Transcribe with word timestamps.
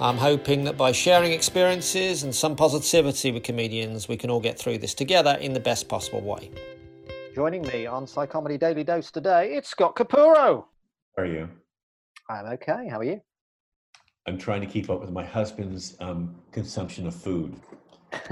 I'm 0.00 0.16
hoping 0.16 0.62
that 0.64 0.76
by 0.76 0.92
sharing 0.92 1.32
experiences 1.32 2.22
and 2.22 2.32
some 2.32 2.54
positivity 2.54 3.32
with 3.32 3.42
comedians, 3.42 4.06
we 4.06 4.16
can 4.16 4.30
all 4.30 4.38
get 4.38 4.56
through 4.56 4.78
this 4.78 4.94
together 4.94 5.36
in 5.40 5.54
the 5.54 5.60
best 5.60 5.88
possible 5.88 6.20
way. 6.20 6.52
Joining 7.34 7.62
me 7.62 7.86
on 7.86 8.06
Psychomedy 8.06 8.60
Daily 8.60 8.84
Dose 8.84 9.10
today, 9.10 9.54
it's 9.54 9.68
Scott 9.68 9.96
Capurro. 9.96 10.66
How 11.16 11.22
are 11.22 11.26
you? 11.26 11.48
I'm 12.30 12.46
okay. 12.46 12.86
How 12.88 12.98
are 12.98 13.04
you? 13.04 13.20
I'm 14.28 14.38
trying 14.38 14.60
to 14.60 14.68
keep 14.68 14.88
up 14.88 15.00
with 15.00 15.10
my 15.10 15.24
husband's 15.24 15.96
um, 15.98 16.32
consumption 16.52 17.08
of 17.08 17.14
food. 17.16 17.56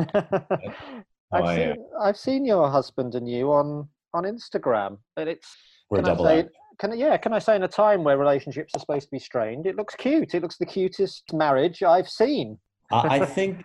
I've, 1.33 1.57
seen. 1.57 1.75
I've 2.01 2.17
seen 2.17 2.45
your 2.45 2.71
husband 2.71 3.17
and 3.17 3.29
you 3.29 3.51
on, 3.51 3.89
on 4.15 4.23
Instagram, 4.23 4.99
and 5.17 5.29
it's 5.29 5.57
We're 5.91 5.99
a 5.99 6.03
can 6.03 6.11
I 6.11 6.13
double 6.13 6.25
say, 6.27 6.39
act. 6.41 6.51
Can 6.79 6.93
I, 6.93 6.95
yeah, 6.95 7.17
can 7.17 7.33
I 7.33 7.39
say 7.39 7.57
in 7.57 7.63
a 7.63 7.69
time 7.69 8.05
where 8.05 8.19
relationships 8.19 8.75
are 8.75 8.81
supposed 8.81 9.07
to 9.07 9.11
be 9.11 9.19
strained, 9.19 9.67
it 9.67 9.77
looks 9.77 9.95
cute. 9.95 10.35
It 10.35 10.43
looks 10.43 10.59
the 10.59 10.67
cutest 10.67 11.33
marriage 11.33 11.83
I've 11.83 12.09
seen. 12.09 12.59
I 12.91 13.21
I 13.21 13.27
think 13.39 13.65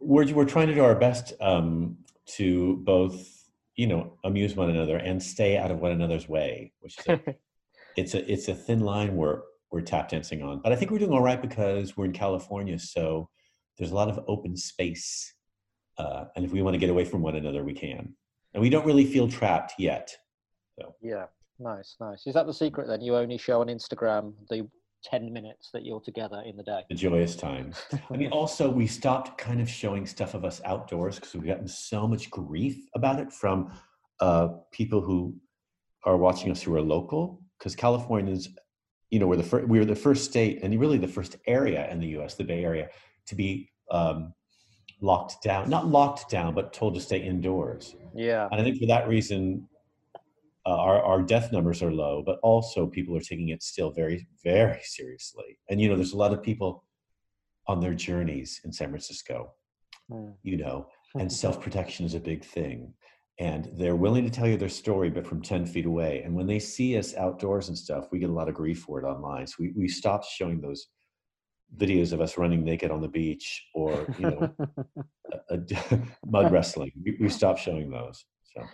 we're 0.00 0.32
we're 0.32 0.44
trying 0.44 0.68
to 0.68 0.74
do 0.74 0.84
our 0.84 0.94
best 0.94 1.32
um, 1.40 1.96
to 2.36 2.76
both, 2.84 3.48
you 3.76 3.86
know, 3.86 4.18
amuse 4.24 4.54
one 4.54 4.70
another 4.70 4.96
and 4.96 5.22
stay 5.22 5.56
out 5.56 5.70
of 5.70 5.80
one 5.80 5.92
another's 5.92 6.28
way. 6.28 6.72
Which 6.80 6.98
is 6.98 7.06
a, 7.08 7.20
it's 7.96 8.14
a 8.14 8.32
it's 8.32 8.48
a 8.48 8.54
thin 8.54 8.80
line 8.80 9.16
we're 9.16 9.40
we're 9.70 9.80
tap 9.80 10.08
dancing 10.08 10.42
on. 10.42 10.60
But 10.60 10.72
I 10.72 10.76
think 10.76 10.90
we're 10.90 10.98
doing 10.98 11.12
all 11.12 11.22
right 11.22 11.40
because 11.40 11.96
we're 11.96 12.04
in 12.04 12.12
California, 12.12 12.78
so 12.78 13.28
there's 13.78 13.90
a 13.90 13.94
lot 13.94 14.08
of 14.08 14.22
open 14.28 14.56
space, 14.56 15.34
uh, 15.98 16.24
and 16.36 16.44
if 16.44 16.52
we 16.52 16.62
want 16.62 16.74
to 16.74 16.78
get 16.78 16.90
away 16.90 17.04
from 17.04 17.22
one 17.22 17.36
another, 17.36 17.64
we 17.64 17.74
can. 17.74 18.14
And 18.54 18.60
we 18.60 18.68
don't 18.68 18.84
really 18.84 19.06
feel 19.06 19.28
trapped 19.28 19.72
yet. 19.78 20.14
so 20.78 20.94
Yeah, 21.00 21.24
nice, 21.62 21.96
nice. 22.00 22.26
Is 22.26 22.34
that 22.34 22.46
the 22.46 22.54
secret 22.54 22.88
then? 22.88 23.00
You 23.00 23.16
only 23.16 23.38
show 23.38 23.60
on 23.60 23.68
Instagram 23.68 24.34
the 24.50 24.68
10 25.04 25.32
minutes 25.32 25.70
that 25.72 25.84
you're 25.84 26.00
together 26.00 26.42
in 26.46 26.56
the 26.56 26.62
day. 26.62 26.82
the 26.88 26.94
joyous 26.94 27.34
times. 27.34 27.82
I 28.10 28.16
mean, 28.16 28.30
also 28.30 28.70
we 28.70 28.86
stopped 28.86 29.36
kind 29.38 29.60
of 29.60 29.68
showing 29.68 30.06
stuff 30.06 30.34
of 30.34 30.44
us 30.44 30.60
outdoors 30.64 31.16
because 31.16 31.34
we've 31.34 31.46
gotten 31.46 31.68
so 31.68 32.06
much 32.06 32.30
grief 32.30 32.86
about 32.94 33.18
it 33.18 33.32
from 33.32 33.72
uh, 34.20 34.48
people 34.70 35.00
who 35.00 35.34
are 36.04 36.16
watching 36.16 36.50
us 36.50 36.62
who 36.62 36.74
are 36.74 36.82
local. 36.82 37.42
Because 37.58 37.76
Californians, 37.76 38.48
you 39.10 39.18
know, 39.18 39.26
we're 39.26 39.36
the 39.36 39.42
first, 39.42 39.68
we 39.68 39.78
were 39.78 39.84
the 39.84 39.94
first 39.94 40.24
state 40.24 40.62
and 40.62 40.78
really 40.80 40.98
the 40.98 41.08
first 41.08 41.36
area 41.46 41.88
in 41.90 42.00
the 42.00 42.08
U.S., 42.08 42.34
the 42.34 42.44
Bay 42.44 42.64
Area, 42.64 42.88
to 43.26 43.34
be 43.34 43.70
um, 43.90 44.32
locked 45.00 45.42
down. 45.42 45.68
Not 45.68 45.86
locked 45.86 46.28
down, 46.28 46.54
but 46.54 46.72
told 46.72 46.94
to 46.94 47.00
stay 47.00 47.18
indoors. 47.18 47.94
Yeah, 48.14 48.48
And 48.50 48.60
I 48.60 48.64
think 48.64 48.78
for 48.78 48.86
that 48.86 49.08
reason, 49.08 49.68
uh, 50.64 50.76
our, 50.76 51.02
our 51.02 51.22
death 51.22 51.52
numbers 51.52 51.82
are 51.82 51.92
low, 51.92 52.22
but 52.24 52.38
also 52.42 52.86
people 52.86 53.16
are 53.16 53.20
taking 53.20 53.48
it 53.48 53.62
still 53.62 53.90
very, 53.90 54.26
very 54.44 54.80
seriously. 54.82 55.58
And, 55.68 55.80
you 55.80 55.88
know, 55.88 55.96
there's 55.96 56.12
a 56.12 56.18
lot 56.18 56.32
of 56.32 56.42
people 56.42 56.84
on 57.66 57.80
their 57.80 57.94
journeys 57.94 58.60
in 58.64 58.72
San 58.72 58.88
Francisco, 58.88 59.52
Mm. 60.10 60.34
you 60.42 60.56
know, 60.56 60.88
and 61.18 61.32
self 61.44 61.60
protection 61.60 62.04
is 62.06 62.14
a 62.14 62.20
big 62.20 62.44
thing. 62.44 62.92
And 63.38 63.70
they're 63.76 63.96
willing 63.96 64.24
to 64.24 64.30
tell 64.30 64.46
you 64.46 64.56
their 64.56 64.68
story, 64.68 65.10
but 65.10 65.26
from 65.26 65.42
10 65.42 65.66
feet 65.66 65.86
away. 65.86 66.22
And 66.22 66.34
when 66.34 66.46
they 66.46 66.58
see 66.58 66.98
us 66.98 67.16
outdoors 67.16 67.68
and 67.68 67.78
stuff, 67.78 68.08
we 68.12 68.18
get 68.18 68.30
a 68.30 68.32
lot 68.32 68.48
of 68.48 68.54
grief 68.54 68.80
for 68.80 69.00
it 69.00 69.06
online. 69.06 69.46
So 69.46 69.54
we, 69.58 69.72
we 69.74 69.88
stopped 69.88 70.26
showing 70.26 70.60
those 70.60 70.88
videos 71.76 72.12
of 72.12 72.20
us 72.20 72.36
running 72.36 72.62
naked 72.62 72.90
on 72.90 73.00
the 73.00 73.08
beach 73.08 73.64
or, 73.74 74.06
you 74.18 74.30
know, 74.30 74.54
a, 75.50 75.58
a, 75.58 75.98
mud 76.26 76.52
wrestling. 76.52 76.92
We, 77.02 77.16
we 77.20 77.28
stopped 77.30 77.60
showing 77.60 77.90
those. 77.90 78.22
So. 78.54 78.68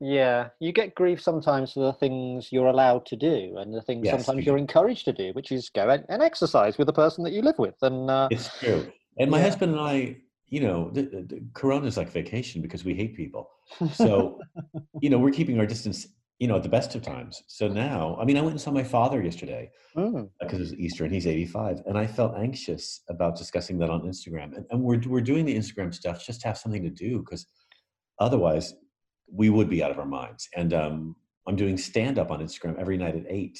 yeah. 0.00 0.48
You 0.60 0.72
get 0.72 0.94
grief 0.94 1.20
sometimes 1.20 1.72
for 1.72 1.80
the 1.80 1.92
things 1.94 2.48
you're 2.52 2.66
allowed 2.68 3.06
to 3.06 3.16
do 3.16 3.56
and 3.58 3.74
the 3.74 3.82
things 3.82 4.04
Yes, 4.06 4.24
sometimes 4.24 4.46
you 4.46 4.52
you're 4.52 4.58
encouraged 4.58 5.04
to 5.06 5.12
do, 5.12 5.32
which 5.32 5.50
is 5.52 5.68
go 5.68 5.88
and, 5.88 6.04
and 6.08 6.22
exercise 6.22 6.78
with 6.78 6.86
the 6.86 6.92
person 6.92 7.24
that 7.24 7.32
you 7.32 7.42
live 7.42 7.58
with. 7.58 7.74
And 7.82 8.10
uh, 8.10 8.28
It's 8.30 8.56
true. 8.58 8.86
And 9.18 9.30
my 9.30 9.38
Yeah. 9.38 9.44
husband 9.44 9.72
and 9.72 9.80
I, 9.80 10.16
you 10.48 10.60
know, 10.60 10.90
the, 10.90 11.02
the, 11.02 11.40
Corona 11.54 11.86
is 11.86 11.96
like 11.96 12.10
vacation 12.10 12.62
because 12.62 12.84
we 12.84 12.94
hate 12.94 13.16
people. 13.16 13.48
So, 13.92 14.38
you 15.00 15.10
know, 15.10 15.18
we're 15.18 15.32
keeping 15.32 15.58
our 15.58 15.66
distance, 15.66 16.06
you 16.38 16.46
know, 16.46 16.56
at 16.56 16.62
the 16.62 16.68
best 16.68 16.94
of 16.94 17.02
times. 17.02 17.42
So 17.48 17.66
now, 17.66 18.16
I 18.20 18.24
mean, 18.24 18.36
I 18.36 18.42
went 18.42 18.52
and 18.52 18.60
saw 18.60 18.70
my 18.70 18.84
father 18.84 19.22
yesterday 19.22 19.70
Mm. 19.96 20.28
because 20.38 20.58
it 20.58 20.62
was 20.62 20.74
Easter 20.74 21.04
and 21.04 21.12
he's 21.14 21.26
85. 21.26 21.82
And 21.86 21.96
I 21.96 22.06
felt 22.06 22.36
anxious 22.36 23.00
about 23.08 23.34
discussing 23.34 23.78
that 23.78 23.88
on 23.88 24.02
Instagram. 24.02 24.54
And, 24.54 24.66
and 24.70 24.82
we're, 24.82 25.00
we're 25.06 25.22
doing 25.22 25.46
the 25.46 25.56
Instagram 25.56 25.92
stuff 25.94 26.22
just 26.22 26.42
to 26.42 26.48
have 26.48 26.58
something 26.58 26.82
to 26.82 26.90
do 26.90 27.20
because 27.20 27.46
otherwise 28.20 28.74
we 29.32 29.50
would 29.50 29.68
be 29.68 29.82
out 29.82 29.90
of 29.90 29.98
our 29.98 30.06
minds. 30.06 30.48
And 30.56 30.72
um, 30.72 31.16
I'm 31.46 31.56
doing 31.56 31.76
stand 31.76 32.18
up 32.18 32.30
on 32.30 32.40
Instagram 32.40 32.78
every 32.78 32.96
night 32.96 33.16
at 33.16 33.24
eight. 33.28 33.58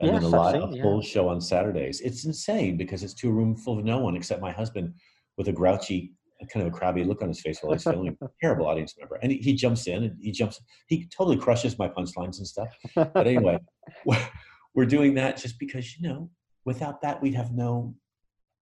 And 0.00 0.10
then 0.10 0.22
Yes, 0.22 0.24
a 0.24 0.26
I've 0.26 0.32
live 0.32 0.62
seen, 0.62 0.72
a 0.72 0.76
yeah. 0.76 0.82
full 0.82 1.02
show 1.02 1.28
on 1.28 1.40
Saturdays. 1.40 2.00
It's 2.00 2.24
insane 2.24 2.76
because 2.76 3.02
it's 3.02 3.14
to 3.14 3.28
a 3.28 3.32
room 3.32 3.56
full 3.56 3.78
of 3.78 3.84
no 3.84 3.98
one 3.98 4.14
except 4.16 4.40
my 4.40 4.52
husband 4.52 4.94
with 5.36 5.48
a 5.48 5.52
grouchy, 5.52 6.12
kind 6.52 6.64
of 6.66 6.72
a 6.72 6.76
crabby 6.76 7.02
look 7.04 7.20
on 7.20 7.28
his 7.28 7.40
face 7.40 7.58
while 7.60 7.72
he's 7.72 7.82
filming. 7.82 8.16
Terrible 8.40 8.66
audience 8.66 8.94
member. 8.98 9.16
And 9.16 9.32
he, 9.32 9.38
he 9.38 9.54
jumps 9.54 9.86
in 9.88 10.04
and 10.04 10.16
he 10.20 10.30
jumps, 10.30 10.60
he 10.86 11.06
totally 11.06 11.36
crushes 11.36 11.78
my 11.78 11.88
punchlines 11.88 12.38
and 12.38 12.46
stuff. 12.46 12.68
But 12.94 13.26
anyway, 13.26 13.58
we're, 14.04 14.28
we're 14.74 14.86
doing 14.86 15.14
that 15.14 15.36
just 15.36 15.58
because, 15.58 15.98
you 15.98 16.08
know, 16.08 16.30
without 16.64 17.00
that, 17.02 17.20
we'd 17.20 17.34
have 17.34 17.52
no, 17.52 17.94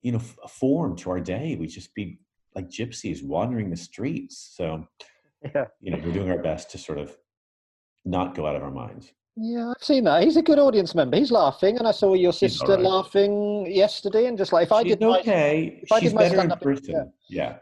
you 0.00 0.12
know, 0.12 0.18
f- 0.18 0.50
form 0.50 0.96
to 0.96 1.10
our 1.10 1.20
day. 1.20 1.56
We'd 1.56 1.68
just 1.68 1.94
be 1.94 2.18
like 2.54 2.70
gypsies 2.70 3.22
wandering 3.22 3.68
the 3.68 3.76
streets. 3.76 4.52
So, 4.56 4.86
yeah. 5.42 5.66
you 5.80 5.90
know, 5.90 6.00
we're 6.04 6.12
doing 6.12 6.30
our 6.30 6.38
best 6.38 6.70
to 6.72 6.78
sort 6.78 6.98
of 6.98 7.16
not 8.04 8.34
go 8.34 8.46
out 8.46 8.56
of 8.56 8.62
our 8.62 8.70
minds. 8.70 9.12
Yeah, 9.36 9.70
I've 9.76 9.84
seen 9.84 10.04
that. 10.04 10.22
He's 10.22 10.36
a 10.36 10.42
good 10.42 10.58
audience 10.58 10.94
member. 10.94 11.16
He's 11.18 11.30
laughing, 11.30 11.76
and 11.76 11.86
I 11.86 11.90
saw 11.90 12.14
your 12.14 12.32
sister 12.32 12.72
right. 12.72 12.80
laughing 12.80 13.70
yesterday. 13.70 14.26
And 14.26 14.38
just 14.38 14.52
like 14.52 14.64
if 14.66 14.72
I 14.72 14.82
She's 14.82 14.96
did 14.96 15.00
my, 15.00 15.18
okay. 15.20 15.80
if 15.82 15.92
I 15.92 16.00
She's 16.00 16.10
did 16.10 16.16
my 16.16 16.28
better 16.28 16.40
in 16.40 16.50
person. 16.58 17.12
Yeah. 17.28 17.56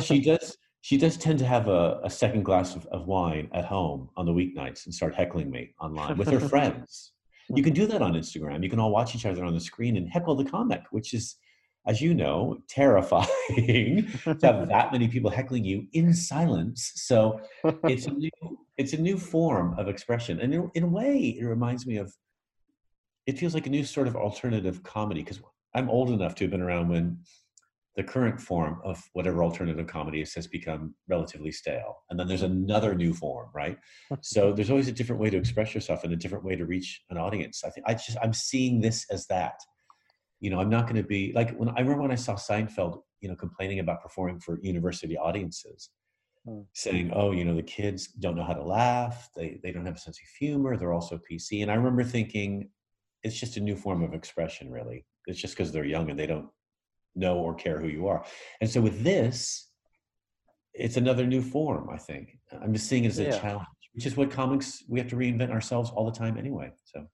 she 0.00 0.20
does 0.24 0.56
she 0.84 0.98
does 0.98 1.16
tend 1.16 1.38
to 1.38 1.46
have 1.46 1.68
a, 1.68 1.98
a 2.04 2.10
second 2.10 2.42
glass 2.42 2.76
of, 2.76 2.84
of 2.86 3.06
wine 3.06 3.48
at 3.54 3.64
home 3.64 4.10
on 4.18 4.26
the 4.26 4.32
weeknights 4.32 4.84
and 4.84 4.94
start 4.94 5.14
heckling 5.14 5.50
me 5.50 5.74
online 5.80 6.18
with 6.18 6.28
her 6.28 6.40
friends 6.48 7.12
you 7.54 7.62
can 7.62 7.72
do 7.72 7.86
that 7.86 8.02
on 8.02 8.12
instagram 8.12 8.62
you 8.62 8.68
can 8.68 8.78
all 8.78 8.90
watch 8.90 9.14
each 9.14 9.24
other 9.24 9.44
on 9.44 9.54
the 9.54 9.60
screen 9.60 9.96
and 9.96 10.08
heckle 10.10 10.34
the 10.34 10.44
comic 10.44 10.82
which 10.90 11.14
is 11.14 11.36
as 11.86 12.00
you 12.00 12.14
know 12.14 12.58
terrifying 12.68 14.08
to 14.24 14.38
have 14.42 14.68
that 14.68 14.92
many 14.92 15.08
people 15.08 15.30
heckling 15.30 15.64
you 15.64 15.86
in 15.92 16.14
silence. 16.14 16.92
So 16.96 17.40
it's 17.84 18.06
a 18.06 18.10
new 18.24 18.30
it's 18.76 18.92
a 18.92 19.00
new 19.00 19.18
form 19.18 19.78
of 19.78 19.88
expression. 19.88 20.40
And 20.40 20.52
in, 20.54 20.70
in 20.74 20.82
a 20.82 20.88
way 20.88 21.36
it 21.38 21.44
reminds 21.44 21.86
me 21.86 21.96
of 21.96 22.12
it 23.26 23.38
feels 23.38 23.54
like 23.54 23.66
a 23.66 23.70
new 23.70 23.84
sort 23.84 24.06
of 24.06 24.16
alternative 24.16 24.82
comedy 24.82 25.22
because 25.22 25.40
i'm 25.74 25.88
old 25.88 26.10
enough 26.10 26.34
to 26.34 26.44
have 26.44 26.50
been 26.50 26.60
around 26.60 26.90
when 26.90 27.18
the 27.96 28.02
current 28.02 28.40
form 28.40 28.80
of 28.84 29.02
whatever 29.12 29.42
alternative 29.42 29.86
comedy 29.86 30.20
is 30.20 30.34
has 30.34 30.46
become 30.46 30.94
relatively 31.08 31.52
stale. 31.52 31.98
And 32.10 32.18
then 32.18 32.26
there's 32.26 32.42
another 32.42 32.94
new 32.94 33.14
form 33.14 33.50
right? 33.54 33.78
So 34.20 34.52
there's 34.56 34.70
always 34.70 34.88
a 34.88 34.92
different 34.92 35.20
way 35.20 35.30
to 35.30 35.36
express 35.36 35.74
yourself 35.74 36.04
and 36.04 36.12
a 36.12 36.16
different 36.16 36.44
way 36.44 36.56
to 36.56 36.66
reach 36.66 37.02
an 37.10 37.18
audience. 37.18 37.62
I 37.64 37.70
think 37.70 37.86
i 37.86 37.94
just 37.94 38.18
i'm 38.22 38.32
seeing 38.32 38.80
this 38.80 39.06
as 39.10 39.26
that 39.26 39.54
you 40.40 40.50
know 40.50 40.60
i'm 40.60 40.70
not 40.70 40.84
going 40.84 40.96
to 40.96 41.08
be 41.08 41.32
like 41.34 41.54
when 41.56 41.68
i 41.70 41.80
remember 41.80 42.02
when 42.02 42.10
i 42.10 42.16
saw 42.16 42.34
seinfeld 42.34 43.00
you 43.20 43.28
know 43.28 43.36
complaining 43.36 43.80
about 43.80 44.02
performing 44.02 44.38
for 44.38 44.58
university 44.62 45.16
audiences 45.16 45.90
mm. 46.46 46.64
saying, 46.74 47.10
"Oh, 47.14 47.32
you 47.32 47.44
know, 47.44 47.56
the 47.56 47.62
kids 47.62 48.08
don't 48.08 48.36
know 48.36 48.44
how 48.44 48.54
to 48.54 48.62
laugh. 48.62 49.30
They 49.36 49.58
they 49.62 49.72
don't 49.72 49.86
have 49.86 49.96
a 49.96 49.98
sense 49.98 50.18
of 50.18 50.28
humor. 50.38 50.76
They're 50.76 50.92
also 50.92 51.20
PC." 51.30 51.62
And 51.62 51.70
I 51.70 51.74
remember 51.74 52.04
thinking, 52.04 52.68
it's 53.22 53.38
just 53.38 53.56
a 53.56 53.60
new 53.60 53.76
form 53.76 54.02
of 54.02 54.14
expression, 54.14 54.70
really. 54.70 55.06
It's 55.26 55.40
just 55.40 55.56
because 55.56 55.72
they're 55.72 55.84
young 55.84 56.10
and 56.10 56.18
they 56.18 56.26
don't 56.26 56.48
know 57.14 57.38
or 57.38 57.54
care 57.54 57.80
who 57.80 57.88
you 57.88 58.06
are. 58.08 58.24
And 58.60 58.68
so 58.68 58.80
with 58.80 59.02
this, 59.02 59.70
it's 60.74 60.96
another 60.96 61.26
new 61.26 61.40
form. 61.40 61.88
I 61.90 61.96
think 61.96 62.38
I'm 62.62 62.74
just 62.74 62.88
seeing 62.88 63.04
it 63.04 63.08
as 63.08 63.18
a 63.18 63.24
yeah. 63.24 63.38
challenge, 63.38 63.66
which 63.94 64.06
is 64.06 64.16
what 64.16 64.30
comics 64.30 64.84
we 64.88 64.98
have 64.98 65.08
to 65.08 65.16
reinvent 65.16 65.50
ourselves 65.50 65.90
all 65.90 66.04
the 66.04 66.18
time 66.18 66.36
anyway. 66.36 66.72
So. 66.84 67.06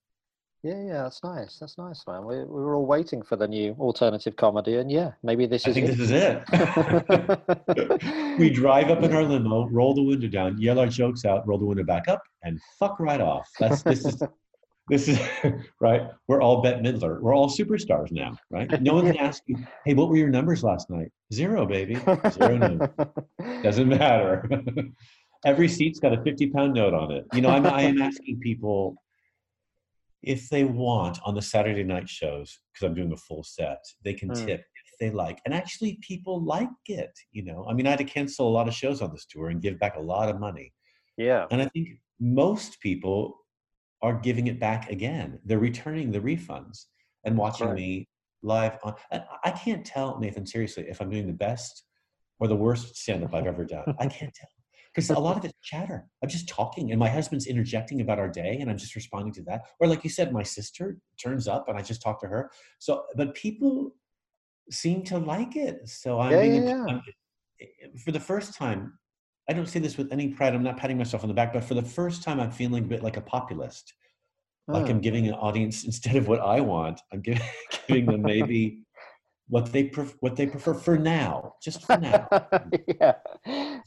Yeah, 0.63 0.83
yeah, 0.83 1.03
that's 1.05 1.25
nice. 1.25 1.57
That's 1.59 1.79
nice, 1.79 2.07
man. 2.07 2.27
We, 2.27 2.37
we 2.37 2.45
were 2.45 2.75
all 2.75 2.85
waiting 2.85 3.23
for 3.23 3.37
the 3.37 3.49
new 3.49 3.75
alternative 3.81 4.37
comedy, 4.37 4.77
and 4.77 4.91
yeah, 4.91 5.13
maybe 5.23 5.47
this 5.47 5.67
is. 5.67 5.75
I 5.75 5.81
think 5.81 5.89
it. 5.89 5.97
this 5.97 6.11
is 6.11 6.13
it. 6.13 8.37
we 8.39 8.51
drive 8.51 8.91
up 8.91 9.03
in 9.03 9.15
our 9.15 9.23
limo, 9.23 9.69
roll 9.69 9.95
the 9.95 10.03
window 10.03 10.29
down, 10.29 10.61
yell 10.61 10.79
our 10.79 10.87
jokes 10.87 11.25
out, 11.25 11.49
roll 11.49 11.59
the 11.59 11.65
window 11.65 11.85
back 11.85 12.09
up, 12.09 12.21
and 12.43 12.61
fuck 12.79 13.01
right 13.01 13.23
off. 13.23 13.49
That's 13.59 13.83
this 13.83 14.05
is 14.05 14.23
this 14.91 15.09
is 15.09 15.19
right. 15.81 16.03
We're 16.29 16.43
all 16.43 16.61
Bette 16.61 16.83
Midler. 16.83 17.23
We're 17.23 17.35
all 17.35 17.49
superstars 17.49 18.13
now, 18.13 18.37
right? 18.51 18.83
No 18.83 18.93
one 18.93 19.07
can 19.07 19.17
ask 19.17 19.43
you, 19.47 19.57
"Hey, 19.87 19.95
what 19.95 20.11
were 20.11 20.19
your 20.19 20.29
numbers 20.29 20.63
last 20.63 20.91
night?" 20.91 21.11
Zero, 21.33 21.65
baby. 21.65 21.95
Zero. 22.33 22.59
No. 22.59 22.87
Doesn't 23.63 23.89
matter. 23.89 24.47
Every 25.47 25.69
seat's 25.69 26.01
got 26.01 26.13
a 26.13 26.23
fifty-pound 26.23 26.75
note 26.75 26.93
on 26.93 27.13
it. 27.13 27.25
You 27.33 27.41
know, 27.41 27.49
I'm 27.49 27.65
I 27.65 27.81
am 27.81 28.03
asking 28.03 28.41
people 28.41 28.97
if 30.23 30.49
they 30.49 30.65
want 30.65 31.19
on 31.25 31.35
the 31.35 31.43
Saturday 31.43 31.85
night 31.85 32.09
shows, 32.09 32.59
because 32.73 32.87
I'm 32.87 32.95
doing 32.95 33.13
a 33.13 33.17
full 33.17 33.43
set, 33.43 33.83
they 34.05 34.15
can 34.15 34.31
mm. 34.31 34.47
tip 34.47 34.61
if 34.61 34.99
they 35.01 35.11
like. 35.11 35.41
And 35.45 35.55
actually, 35.55 35.99
people 36.03 36.45
like 36.45 36.69
it. 36.87 37.19
You 37.33 37.45
know, 37.45 37.67
I 37.69 37.75
mean, 37.75 37.87
I 37.87 37.91
had 37.91 37.99
to 38.01 38.05
cancel 38.05 38.49
a 38.49 38.51
lot 38.51 38.69
of 38.69 38.75
shows 38.75 39.01
on 39.03 39.11
this 39.13 39.27
tour 39.27 39.49
and 39.49 39.63
give 39.63 39.79
back 39.79 39.97
a 39.97 40.01
lot 40.01 40.29
of 40.29 40.39
money. 40.39 40.73
Yeah. 41.17 41.47
And 41.51 41.63
I 41.63 41.67
think 41.67 41.89
most 42.21 42.81
people 42.81 43.37
are 44.03 44.19
giving 44.19 44.47
it 44.47 44.61
back 44.61 44.91
again. 44.91 45.39
They're 45.45 45.59
returning 45.59 46.11
the 46.11 46.21
refunds 46.21 46.87
and 47.25 47.37
watching 47.37 47.69
right. 47.69 47.77
me 47.77 48.09
live 48.43 48.79
on. 48.83 48.95
I 49.45 49.51
can't 49.51 49.85
tell, 49.85 50.19
Nathan, 50.19 50.47
seriously, 50.47 50.87
if 50.89 51.01
I'm 51.01 51.11
doing 51.11 51.27
the 51.27 51.33
best 51.33 51.85
or 52.39 52.49
the 52.49 52.57
worst 52.57 52.97
stand 52.97 53.23
up 53.25 53.35
I've 53.35 53.47
ever 53.47 53.65
done. 53.65 53.95
I 53.99 54.07
can't 54.07 54.35
tell 54.35 54.49
because 54.95 55.11
a 55.11 55.19
lot 55.19 55.37
of 55.37 55.45
it's 55.45 55.55
chatter. 55.63 56.07
I'm 56.23 56.29
just 56.29 56.49
talking, 56.49 56.91
and 56.91 56.99
my 56.99 57.09
husband's 57.09 57.47
interjecting 57.47 58.01
about 58.01 58.19
our 58.19 58.29
day, 58.29 58.59
and 58.61 58.71
I'm 58.71 58.79
just 58.79 58.97
responding 58.97 59.33
to 59.35 59.43
that. 59.43 59.63
Or, 59.79 59.87
like 59.87 60.03
you 60.03 60.11
said, 60.11 60.33
my 60.33 60.43
sister 60.43 60.99
turns 61.23 61.47
up, 61.47 61.69
and 61.69 61.79
I 61.79 61.83
just 61.83 62.03
talk 62.03 62.21
to 62.23 62.27
her. 62.27 62.51
So, 62.79 63.05
but 63.17 63.35
people 63.35 63.95
seem 64.71 65.03
to 65.05 65.19
like 65.19 65.57
it. 65.57 65.89
So 65.89 66.21
I'm, 66.21 66.33
yeah, 66.33 66.43
being, 66.43 66.67
yeah, 66.67 66.85
yeah. 66.89 67.01
I'm 67.85 67.99
for 68.05 68.13
the 68.13 68.21
first 68.21 68.55
time. 68.55 68.95
I 69.49 69.53
don't 69.53 69.67
say 69.67 69.81
this 69.81 69.97
with 69.97 70.13
any 70.13 70.29
pride. 70.29 70.55
I'm 70.55 70.63
not 70.63 70.77
patting 70.77 70.99
myself 70.99 71.25
on 71.25 71.29
the 71.29 71.35
back, 71.35 71.53
but 71.53 71.65
for 71.65 71.75
the 71.75 71.83
first 71.83 72.23
time, 72.23 72.39
I'm 72.39 72.53
feeling 72.53 72.85
a 72.85 72.87
bit 72.87 73.03
like 73.03 73.17
a 73.17 73.21
populist. 73.21 73.95
Like 74.69 74.85
hmm. 74.85 74.91
I'm 74.91 75.01
giving 75.01 75.27
an 75.27 75.35
audience 75.35 75.85
instead 75.91 76.17
of 76.17 76.29
what 76.29 76.41
I 76.41 76.61
want, 76.61 77.01
I'm 77.13 77.21
giving, 77.21 77.43
giving 77.89 78.07
them 78.07 78.23
maybe 78.23 78.83
what 79.51 79.73
they 79.73 79.85
pref- 79.85 80.17
what 80.21 80.37
they 80.37 80.47
prefer 80.47 80.73
for 80.73 80.97
now, 80.97 81.57
just 81.61 81.85
for 81.85 81.99
now. 81.99 82.29
yeah, 83.01 83.15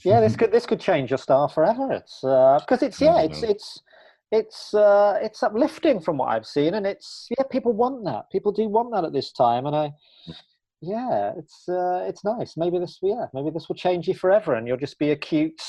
yeah. 0.03 0.19
This 0.19 0.35
could 0.35 0.51
this 0.51 0.65
could 0.65 0.79
change 0.79 1.09
your 1.09 1.17
style 1.17 1.47
forever. 1.47 1.91
It's 1.93 2.19
because 2.21 2.83
uh, 2.83 2.85
it's 2.85 3.01
yeah, 3.01 3.21
it's 3.21 3.43
it's 3.43 3.81
it's 4.31 4.73
uh, 4.73 5.17
it's 5.21 5.41
uplifting 5.41 6.01
from 6.01 6.17
what 6.17 6.29
I've 6.29 6.45
seen, 6.45 6.73
and 6.73 6.85
it's 6.85 7.27
yeah, 7.37 7.45
people 7.49 7.71
want 7.71 8.03
that. 8.03 8.29
People 8.29 8.51
do 8.51 8.67
want 8.67 8.91
that 8.91 9.05
at 9.05 9.13
this 9.13 9.31
time, 9.31 9.65
and 9.65 9.75
I 9.75 9.91
yeah, 10.81 11.31
it's 11.37 11.67
uh, 11.69 12.03
it's 12.07 12.25
nice. 12.25 12.57
Maybe 12.57 12.77
this 12.77 12.99
yeah, 13.01 13.27
maybe 13.33 13.49
this 13.49 13.69
will 13.69 13.75
change 13.75 14.07
you 14.09 14.13
forever, 14.13 14.55
and 14.55 14.67
you'll 14.67 14.77
just 14.77 14.99
be 14.99 15.11
a 15.11 15.15
cute, 15.15 15.63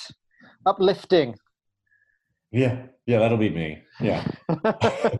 uplifting. 0.66 1.36
Yeah, 2.50 2.86
yeah, 3.06 3.20
that'll 3.20 3.38
be 3.38 3.50
me. 3.50 3.82
Yeah. 4.00 4.24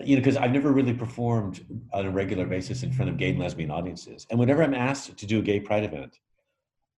You 0.00 0.16
know, 0.16 0.20
because 0.20 0.36
I've 0.36 0.52
never 0.52 0.72
really 0.72 0.94
performed 0.94 1.64
on 1.92 2.06
a 2.06 2.10
regular 2.10 2.46
basis 2.46 2.82
in 2.82 2.92
front 2.92 3.10
of 3.10 3.16
gay 3.16 3.30
and 3.30 3.38
lesbian 3.38 3.70
audiences, 3.70 4.26
and 4.30 4.38
whenever 4.38 4.62
I'm 4.62 4.74
asked 4.74 5.16
to 5.16 5.26
do 5.26 5.38
a 5.38 5.42
gay 5.42 5.60
pride 5.60 5.84
event, 5.84 6.18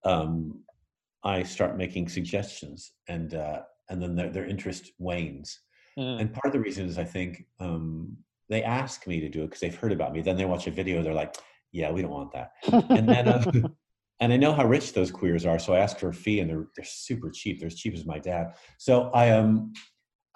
um, 0.05 0.61
I 1.23 1.43
start 1.43 1.77
making 1.77 2.09
suggestions, 2.09 2.93
and 3.09 3.35
uh, 3.35 3.63
and 3.89 4.01
then 4.01 4.15
their, 4.15 4.31
their 4.31 4.47
interest 4.47 4.93
wanes. 4.99 5.61
Mm. 5.99 6.21
And 6.21 6.33
part 6.33 6.47
of 6.47 6.53
the 6.53 6.61
reason 6.61 6.87
is 6.87 6.99
I 6.99 7.05
think 7.05 7.47
um, 7.59 8.17
they 8.49 8.63
ask 8.63 9.07
me 9.07 9.21
to 9.21 9.29
do 9.29 9.43
it 9.43 9.47
because 9.47 9.61
they've 9.61 9.75
heard 9.75 9.93
about 9.93 10.13
me. 10.13 10.23
Then 10.23 10.37
they 10.37 10.45
watch 10.45 10.67
a 10.67 10.71
video, 10.71 11.03
they're 11.03 11.13
like, 11.13 11.35
"Yeah, 11.73 11.91
we 11.91 12.03
don't 12.03 12.11
want 12.11 12.33
that." 12.33 12.53
and 12.91 13.09
then, 13.09 13.29
uh, 13.29 13.51
and 14.21 14.33
I 14.33 14.37
know 14.37 14.53
how 14.53 14.67
rich 14.67 14.93
those 14.93 15.11
queers 15.11 15.45
are, 15.45 15.59
so 15.59 15.75
I 15.75 15.81
ask 15.81 15.99
for 15.99 16.09
a 16.09 16.15
fee, 16.15 16.41
and 16.41 16.49
they're 16.49 16.69
they're 16.77 16.85
super 16.85 17.31
cheap. 17.31 17.61
They're 17.61 17.67
as 17.67 17.77
cheap 17.77 17.95
as 17.95 18.07
my 18.07 18.19
dad. 18.19 18.55
So 18.79 19.11
I 19.11 19.31
um 19.31 19.73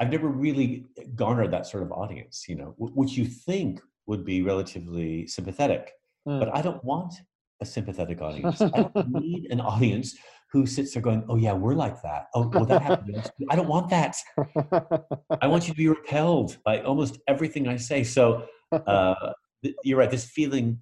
I've 0.00 0.10
never 0.10 0.28
really 0.28 0.86
garnered 1.14 1.52
that 1.52 1.66
sort 1.66 1.82
of 1.82 1.92
audience, 1.92 2.46
you 2.48 2.56
know, 2.56 2.74
which 2.78 3.12
you 3.12 3.26
think 3.26 3.80
would 4.06 4.24
be 4.24 4.42
relatively 4.42 5.26
sympathetic, 5.26 5.92
mm. 6.26 6.40
but 6.40 6.54
I 6.54 6.62
don't 6.62 6.82
want 6.84 7.14
a 7.60 7.66
sympathetic 7.66 8.20
audience. 8.26 8.60
I 8.60 8.68
don't 8.68 9.08
need 9.20 9.50
an 9.50 9.60
audience 9.60 10.16
who 10.52 10.66
sits 10.66 10.94
there 10.94 11.02
going, 11.02 11.24
"Oh 11.28 11.36
yeah, 11.36 11.52
we're 11.52 11.74
like 11.74 12.00
that." 12.02 12.26
Oh, 12.34 12.48
well, 12.48 12.64
that 12.66 12.82
happened. 12.82 13.30
I 13.50 13.56
don't 13.56 13.68
want 13.68 13.90
that. 13.90 14.16
I 15.40 15.46
want 15.46 15.66
you 15.66 15.74
to 15.74 15.76
be 15.76 15.88
repelled 15.88 16.58
by 16.64 16.80
almost 16.80 17.18
everything 17.26 17.66
I 17.68 17.76
say. 17.76 18.04
So 18.04 18.46
uh, 18.72 19.32
you're 19.82 19.98
right. 19.98 20.10
This 20.10 20.26
feeling, 20.26 20.78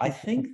I 0.00 0.10
think, 0.10 0.48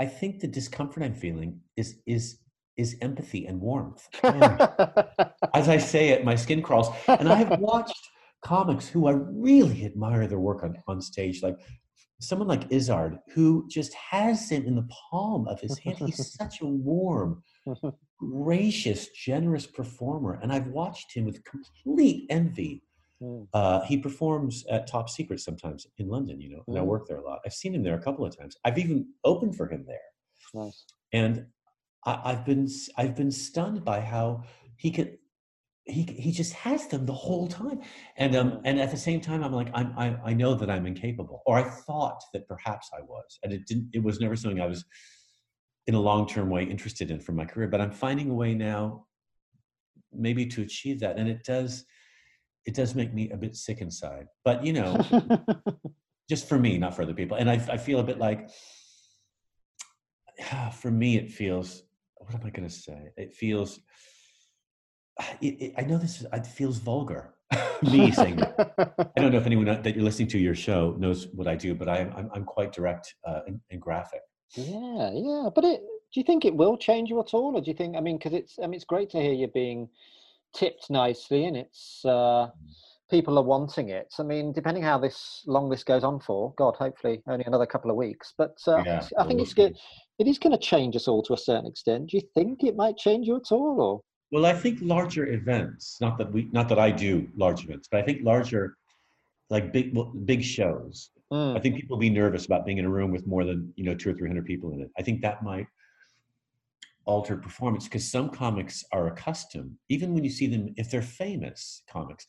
I 0.00 0.06
think 0.06 0.40
the 0.40 0.48
discomfort 0.48 1.02
I'm 1.02 1.14
feeling 1.14 1.60
is 1.76 1.98
is 2.06 2.38
is 2.76 2.96
empathy 3.00 3.46
and 3.46 3.60
warmth. 3.60 4.08
As 4.22 5.68
I 5.68 5.78
say 5.78 6.10
it, 6.10 6.24
my 6.24 6.34
skin 6.34 6.62
crawls. 6.62 6.88
And 7.08 7.28
I 7.28 7.36
have 7.36 7.58
watched 7.60 8.08
comics 8.44 8.86
who 8.86 9.06
I 9.06 9.12
really 9.12 9.84
admire 9.84 10.26
their 10.26 10.38
work 10.38 10.62
on, 10.62 10.76
on 10.86 11.00
stage, 11.00 11.42
like 11.42 11.56
someone 12.20 12.48
like 12.48 12.70
Izzard, 12.70 13.18
who 13.34 13.66
just 13.68 13.92
has 13.94 14.50
him 14.50 14.66
in 14.66 14.76
the 14.76 14.88
palm 15.10 15.48
of 15.48 15.60
his 15.60 15.78
hand. 15.78 15.98
He's 15.98 16.34
such 16.34 16.60
a 16.60 16.66
warm, 16.66 17.42
gracious, 18.18 19.08
generous 19.08 19.66
performer. 19.66 20.38
And 20.42 20.52
I've 20.52 20.68
watched 20.68 21.12
him 21.12 21.24
with 21.24 21.42
complete 21.44 22.26
envy. 22.30 22.82
Hmm. 23.20 23.44
Uh, 23.54 23.80
he 23.82 23.96
performs 23.96 24.64
at 24.70 24.86
Top 24.86 25.08
Secret 25.08 25.40
sometimes 25.40 25.86
in 25.96 26.08
London, 26.08 26.38
you 26.40 26.50
know, 26.50 26.62
and 26.66 26.76
I 26.76 26.82
hmm. 26.82 26.86
work 26.86 27.08
there 27.08 27.18
a 27.18 27.24
lot. 27.24 27.40
I've 27.46 27.54
seen 27.54 27.74
him 27.74 27.82
there 27.82 27.94
a 27.94 28.02
couple 28.02 28.24
of 28.26 28.36
times. 28.36 28.56
I've 28.64 28.78
even 28.78 29.06
opened 29.24 29.56
for 29.56 29.68
him 29.68 29.84
there. 29.86 29.98
Nice. 30.54 30.84
And 31.12 31.46
I, 32.06 32.30
have 32.30 32.44
been 32.44 32.68
I've 32.96 33.16
been 33.16 33.30
stunned 33.32 33.84
by 33.84 34.00
how 34.00 34.44
he 34.76 34.90
could 34.90 35.18
he 35.84 36.02
he 36.02 36.32
just 36.32 36.52
has 36.52 36.86
them 36.88 37.06
the 37.06 37.12
whole 37.12 37.46
time, 37.48 37.80
and 38.16 38.34
um 38.36 38.60
and 38.64 38.80
at 38.80 38.90
the 38.90 38.96
same 38.96 39.20
time 39.20 39.42
I'm 39.42 39.52
like 39.52 39.68
I'm 39.74 39.92
I, 39.96 40.16
I 40.24 40.32
know 40.34 40.54
that 40.54 40.70
I'm 40.70 40.86
incapable, 40.86 41.42
or 41.46 41.58
I 41.58 41.64
thought 41.64 42.22
that 42.32 42.48
perhaps 42.48 42.90
I 42.96 43.02
was, 43.02 43.38
and 43.42 43.52
it 43.52 43.66
didn't. 43.66 43.90
It 43.92 44.02
was 44.02 44.20
never 44.20 44.36
something 44.36 44.60
I 44.60 44.66
was 44.66 44.84
in 45.86 45.94
a 45.94 46.00
long 46.00 46.26
term 46.26 46.50
way 46.50 46.64
interested 46.64 47.10
in 47.10 47.20
for 47.20 47.32
my 47.32 47.44
career. 47.44 47.68
But 47.68 47.80
I'm 47.80 47.92
finding 47.92 48.30
a 48.30 48.34
way 48.34 48.54
now, 48.54 49.06
maybe 50.12 50.46
to 50.46 50.62
achieve 50.62 51.00
that, 51.00 51.18
and 51.18 51.28
it 51.28 51.44
does 51.44 51.84
it 52.66 52.74
does 52.74 52.94
make 52.96 53.14
me 53.14 53.30
a 53.30 53.36
bit 53.36 53.54
sick 53.54 53.80
inside. 53.80 54.26
But 54.44 54.64
you 54.64 54.72
know, 54.72 54.98
just 56.28 56.48
for 56.48 56.58
me, 56.58 56.78
not 56.78 56.94
for 56.94 57.02
other 57.02 57.14
people, 57.14 57.36
and 57.36 57.48
I 57.50 57.54
I 57.70 57.76
feel 57.76 58.00
a 58.00 58.04
bit 58.04 58.18
like 58.18 58.50
for 60.80 60.90
me 60.90 61.16
it 61.16 61.30
feels 61.30 61.82
what 62.26 62.40
am 62.40 62.46
I 62.46 62.50
going 62.50 62.68
to 62.68 62.74
say? 62.74 63.10
It 63.16 63.32
feels. 63.32 63.80
It, 65.40 65.62
it, 65.62 65.74
I 65.78 65.82
know 65.82 65.96
this. 65.96 66.20
Is, 66.20 66.26
it 66.32 66.46
feels 66.46 66.78
vulgar. 66.78 67.34
Me 67.82 68.10
saying 68.10 68.36
that. 68.36 68.74
I 69.16 69.20
don't 69.20 69.32
know 69.32 69.38
if 69.38 69.46
anyone 69.52 69.66
that 69.66 69.94
you're 69.94 70.04
listening 70.04 70.28
to 70.28 70.38
your 70.38 70.54
show 70.54 70.96
knows 70.98 71.28
what 71.28 71.46
I 71.46 71.54
do, 71.54 71.74
but 71.74 71.88
I, 71.88 71.98
I'm 72.16 72.30
I'm 72.34 72.44
quite 72.44 72.72
direct 72.72 73.14
uh, 73.26 73.40
and, 73.46 73.60
and 73.70 73.80
graphic. 73.80 74.20
Yeah, 74.54 75.10
yeah. 75.14 75.48
But 75.54 75.64
it, 75.64 75.80
do 76.12 76.20
you 76.20 76.24
think 76.24 76.44
it 76.44 76.54
will 76.54 76.76
change 76.76 77.08
you 77.10 77.20
at 77.20 77.32
all, 77.32 77.56
or 77.56 77.60
do 77.60 77.70
you 77.70 77.76
think? 77.76 77.96
I 77.96 78.00
mean, 78.00 78.18
because 78.18 78.32
it's 78.32 78.58
I 78.58 78.62
mean, 78.62 78.74
it's 78.74 78.84
great 78.84 79.10
to 79.10 79.20
hear 79.20 79.32
you 79.32 79.46
being 79.46 79.88
tipped 80.54 80.90
nicely, 80.90 81.44
and 81.44 81.56
it's 81.56 82.00
uh, 82.04 82.08
mm. 82.08 82.50
People 83.10 83.38
are 83.38 83.44
wanting 83.44 83.90
it. 83.90 84.12
I 84.18 84.22
mean, 84.22 84.52
depending 84.52 84.82
how 84.82 84.98
this 84.98 85.42
long 85.46 85.68
this 85.68 85.84
goes 85.84 86.04
on 86.04 86.20
for, 86.20 86.52
God, 86.56 86.74
hopefully 86.76 87.22
only 87.28 87.44
another 87.46 87.66
couple 87.66 87.90
of 87.90 87.96
weeks. 87.96 88.34
But 88.36 88.56
uh, 88.66 88.82
yeah, 88.84 89.06
I 89.18 89.24
think 89.26 89.40
it's 89.40 89.54
good 89.54 89.76
it 90.18 90.26
is 90.26 90.38
going 90.38 90.52
to 90.52 90.58
change 90.58 90.96
us 90.96 91.08
all 91.08 91.22
to 91.22 91.34
a 91.34 91.38
certain 91.38 91.66
extent. 91.66 92.10
Do 92.10 92.16
you 92.16 92.22
think 92.34 92.62
it 92.62 92.76
might 92.76 92.96
change 92.96 93.26
you 93.26 93.36
at 93.36 93.52
all, 93.52 93.80
or? 93.80 94.00
Well, 94.32 94.46
I 94.46 94.54
think 94.54 94.78
larger 94.82 95.26
events. 95.26 95.98
Not 96.00 96.18
that 96.18 96.32
we, 96.32 96.48
not 96.52 96.68
that 96.68 96.78
I 96.78 96.90
do 96.90 97.28
large 97.36 97.64
events, 97.64 97.88
but 97.90 98.00
I 98.00 98.02
think 98.02 98.24
larger, 98.24 98.76
like 99.50 99.72
big, 99.72 99.96
big 100.24 100.42
shows. 100.42 101.10
Mm. 101.32 101.56
I 101.56 101.60
think 101.60 101.76
people 101.76 101.96
will 101.96 102.00
be 102.00 102.10
nervous 102.10 102.46
about 102.46 102.64
being 102.64 102.78
in 102.78 102.84
a 102.84 102.90
room 102.90 103.12
with 103.12 103.26
more 103.26 103.44
than 103.44 103.72
you 103.76 103.84
know 103.84 103.94
two 103.94 104.10
or 104.10 104.14
three 104.14 104.28
hundred 104.28 104.46
people 104.46 104.72
in 104.72 104.80
it. 104.80 104.90
I 104.98 105.02
think 105.02 105.20
that 105.22 105.42
might 105.42 105.66
alter 107.04 107.36
performance 107.36 107.84
because 107.84 108.10
some 108.10 108.28
comics 108.30 108.84
are 108.92 109.06
accustomed, 109.06 109.76
even 109.88 110.12
when 110.12 110.24
you 110.24 110.30
see 110.30 110.48
them, 110.48 110.74
if 110.76 110.90
they're 110.90 111.02
famous 111.02 111.82
comics, 111.88 112.26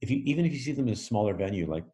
if 0.00 0.10
you 0.10 0.22
even 0.24 0.44
if 0.44 0.52
you 0.52 0.58
see 0.58 0.72
them 0.72 0.88
in 0.88 0.94
a 0.94 0.96
smaller 0.96 1.34
venue 1.34 1.68
like 1.70 1.84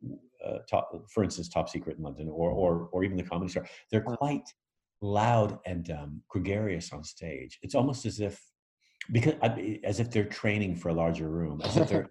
uh, 0.44 0.58
top, 0.68 0.90
for 1.10 1.22
instance, 1.22 1.48
Top 1.48 1.68
Secret 1.68 1.98
in 1.98 2.02
London, 2.02 2.28
or 2.28 2.50
or 2.50 2.88
or 2.92 3.04
even 3.04 3.16
the 3.16 3.22
Comedy 3.22 3.50
Store, 3.50 3.66
they're 3.90 4.00
quite 4.00 4.48
loud 5.00 5.58
and 5.66 5.90
um, 5.90 6.22
gregarious 6.28 6.92
on 6.92 7.04
stage. 7.04 7.58
It's 7.62 7.74
almost 7.74 8.06
as 8.06 8.20
if 8.20 8.40
because 9.10 9.34
as 9.84 10.00
if 10.00 10.10
they're 10.10 10.24
training 10.24 10.76
for 10.76 10.88
a 10.88 10.94
larger 10.94 11.28
room, 11.28 11.60
as 11.62 11.76
if 11.76 11.88
they're 11.88 12.10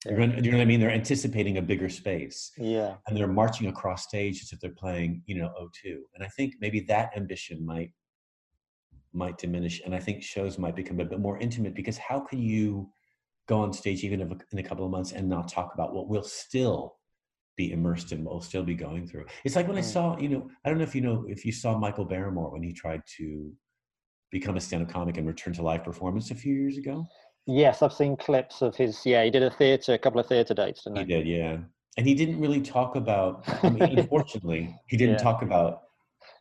you 0.08 0.16
know 0.16 0.58
what 0.58 0.60
I 0.60 0.64
mean? 0.64 0.78
They're 0.78 0.92
anticipating 0.92 1.58
a 1.58 1.62
bigger 1.62 1.88
space. 1.88 2.52
Yeah. 2.56 2.94
And 3.06 3.16
they're 3.16 3.26
marching 3.26 3.66
across 3.66 4.04
stage 4.04 4.42
as 4.42 4.52
if 4.52 4.60
they're 4.60 4.70
playing, 4.70 5.22
you 5.26 5.34
know, 5.36 5.52
O2. 5.60 5.96
And 6.14 6.22
I 6.22 6.28
think 6.28 6.54
maybe 6.60 6.80
that 6.82 7.10
ambition 7.16 7.64
might 7.64 7.92
might 9.12 9.38
diminish. 9.38 9.80
And 9.84 9.94
I 9.94 9.98
think 9.98 10.22
shows 10.22 10.58
might 10.58 10.76
become 10.76 11.00
a 11.00 11.04
bit 11.04 11.18
more 11.18 11.38
intimate 11.38 11.74
because 11.74 11.98
how 11.98 12.20
can 12.20 12.40
you 12.40 12.88
go 13.48 13.60
on 13.60 13.72
stage 13.72 14.04
even 14.04 14.20
in 14.52 14.58
a 14.58 14.62
couple 14.62 14.84
of 14.84 14.90
months 14.90 15.12
and 15.12 15.28
not 15.28 15.48
talk 15.48 15.72
about 15.74 15.94
what 15.94 16.08
we'll 16.08 16.22
still 16.22 16.96
be 17.56 17.72
immersed 17.72 18.12
in, 18.12 18.22
what 18.22 18.34
we'll 18.34 18.42
still 18.42 18.62
be 18.62 18.74
going 18.74 19.06
through? 19.06 19.24
It's 19.44 19.56
like 19.56 19.66
when 19.66 19.78
I 19.78 19.82
saw, 19.82 20.18
you 20.18 20.28
know, 20.28 20.48
I 20.64 20.68
don't 20.68 20.78
know 20.78 20.84
if 20.84 20.94
you 20.94 21.00
know, 21.00 21.24
if 21.28 21.44
you 21.44 21.52
saw 21.52 21.76
Michael 21.76 22.04
Barrymore 22.04 22.50
when 22.50 22.62
he 22.62 22.72
tried 22.72 23.02
to 23.16 23.50
become 24.30 24.56
a 24.56 24.60
stand-up 24.60 24.90
comic 24.90 25.16
and 25.16 25.26
return 25.26 25.54
to 25.54 25.62
live 25.62 25.82
performance 25.84 26.30
a 26.30 26.34
few 26.34 26.54
years 26.54 26.76
ago. 26.76 27.06
Yes, 27.46 27.80
I've 27.82 27.94
seen 27.94 28.16
clips 28.16 28.60
of 28.60 28.76
his. 28.76 29.04
Yeah, 29.06 29.24
he 29.24 29.30
did 29.30 29.42
a 29.42 29.50
theatre, 29.50 29.94
a 29.94 29.98
couple 29.98 30.20
of 30.20 30.26
theatre 30.26 30.52
dates, 30.52 30.84
didn't 30.84 30.98
he? 30.98 31.04
He 31.04 31.08
did, 31.08 31.26
yeah. 31.26 31.56
And 31.96 32.06
he 32.06 32.14
didn't 32.14 32.38
really 32.40 32.60
talk 32.60 32.94
about. 32.94 33.42
I 33.64 33.70
mean, 33.70 33.82
unfortunately, 33.98 34.74
he 34.86 34.98
didn't 34.98 35.14
yeah. 35.14 35.22
talk 35.22 35.40
about 35.42 35.80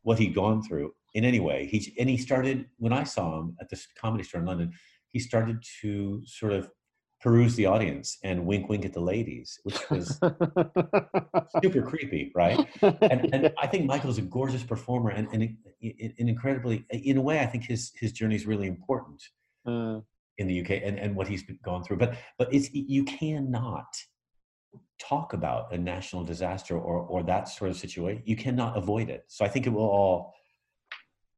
what 0.04 0.20
he'd 0.20 0.36
gone 0.36 0.62
through 0.62 0.92
in 1.14 1.24
any 1.24 1.40
way. 1.40 1.66
He 1.66 1.96
and 1.98 2.10
he 2.10 2.18
started 2.18 2.66
when 2.78 2.92
I 2.92 3.06
saw 3.06 3.40
him 3.40 3.56
at 3.62 3.70
this 3.70 3.88
comedy 4.00 4.26
store 4.26 4.42
in 4.42 4.48
London. 4.48 4.74
He 5.12 5.20
started 5.20 5.64
to 5.82 6.22
sort 6.26 6.52
of 6.52 6.70
peruse 7.28 7.56
the 7.56 7.66
audience 7.66 8.18
and 8.24 8.46
wink, 8.46 8.70
wink 8.70 8.86
at 8.86 8.94
the 8.94 9.02
ladies, 9.02 9.60
which 9.64 9.90
was 9.90 10.18
super 11.62 11.82
creepy, 11.90 12.32
right? 12.34 12.66
And, 12.82 13.34
and 13.34 13.54
I 13.60 13.68
think 13.68 13.86
Michael's 13.86 14.18
a 14.18 14.22
gorgeous 14.22 14.64
performer 14.64 15.10
and, 15.10 15.28
and, 15.34 15.58
and 15.82 16.30
incredibly, 16.30 16.86
in 16.90 17.18
a 17.18 17.22
way, 17.22 17.40
I 17.40 17.46
think 17.46 17.66
his 17.66 17.92
his 18.00 18.12
journey 18.14 18.36
is 18.36 18.46
really 18.46 18.68
important. 18.68 19.22
Mm 19.68 20.04
in 20.40 20.48
the 20.48 20.62
UK 20.62 20.70
and, 20.84 21.00
and 21.00 21.16
what 21.16 21.28
he's 21.28 21.44
gone 21.64 21.84
through. 21.84 21.98
But 21.98 22.16
but 22.38 22.54
it's 22.54 22.72
you 22.74 23.04
cannot 23.04 23.88
talk 25.00 25.34
about 25.34 25.74
a 25.74 25.78
national 25.78 26.24
disaster 26.24 26.78
or 26.78 27.00
or 27.00 27.24
that 27.24 27.50
sort 27.50 27.72
of 27.72 27.78
situation. 27.78 28.22
You 28.26 28.36
cannot 28.36 28.78
avoid 28.78 29.10
it. 29.10 29.24
So 29.30 29.46
I 29.46 29.48
think 29.48 29.66
it 29.66 29.72
will 29.72 29.82
all 29.82 30.36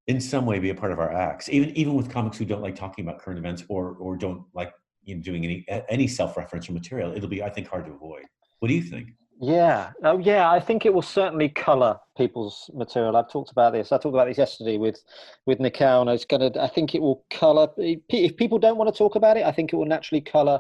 in 0.08 0.20
some 0.20 0.46
way 0.46 0.60
be 0.60 0.70
a 0.70 0.76
part 0.76 0.92
of 0.92 1.00
our 1.00 1.12
acts. 1.14 1.48
Even 1.50 1.70
even 1.78 1.94
with 1.94 2.10
comics 2.10 2.38
who 2.38 2.46
don't 2.46 2.62
like 2.62 2.76
talking 2.76 3.06
about 3.06 3.20
current 3.20 3.40
events 3.40 3.64
or 3.70 3.96
or 4.00 4.18
don't 4.18 4.44
like 4.54 4.74
doing 5.16 5.44
any 5.46 5.66
any 5.90 6.08
self-referential 6.08 6.72
material, 6.72 7.14
it'll 7.16 7.30
be 7.30 7.44
I 7.44 7.50
think 7.50 7.68
hard 7.68 7.86
to 7.86 7.92
avoid. 7.92 8.24
What 8.60 8.68
do 8.68 8.74
you 8.74 8.82
think? 8.82 9.10
Yeah, 9.42 9.92
oh 10.04 10.18
yeah, 10.20 10.52
I 10.52 10.60
think 10.60 10.86
it 10.86 10.94
will 10.94 11.02
certainly 11.02 11.48
colour 11.48 11.98
people's 12.18 12.70
material. 12.74 13.16
I've 13.16 13.32
talked 13.32 13.52
about 13.52 13.72
this. 13.72 13.92
I 13.92 13.98
talked 13.98 14.08
about 14.16 14.28
this 14.28 14.38
yesterday 14.38 14.78
with 14.78 15.02
with 15.46 15.60
Nicole, 15.60 16.02
and 16.02 16.10
it's 16.10 16.26
gonna. 16.26 16.52
I 16.60 16.68
think 16.68 16.94
it 16.94 17.02
will 17.02 17.24
colour. 17.30 17.70
If 17.78 18.36
people 18.36 18.60
don't 18.60 18.78
want 18.78 18.94
to 18.94 18.98
talk 18.98 19.16
about 19.16 19.38
it, 19.38 19.46
I 19.46 19.52
think 19.52 19.72
it 19.72 19.78
will 19.78 19.86
naturally 19.86 20.22
colour 20.22 20.60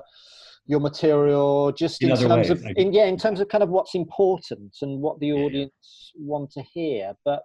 your 0.69 0.79
material 0.79 1.71
just 1.71 2.01
in, 2.03 2.11
in 2.11 2.17
terms 2.17 2.49
ways, 2.49 2.49
of 2.51 2.63
in, 2.77 2.93
yeah 2.93 3.05
in 3.05 3.17
terms 3.17 3.39
of 3.39 3.49
kind 3.49 3.63
of 3.63 3.69
what's 3.69 3.95
important 3.95 4.75
and 4.83 5.01
what 5.01 5.19
the 5.19 5.33
audience 5.33 6.13
yeah. 6.13 6.21
want 6.23 6.51
to 6.51 6.61
hear 6.61 7.11
but 7.25 7.41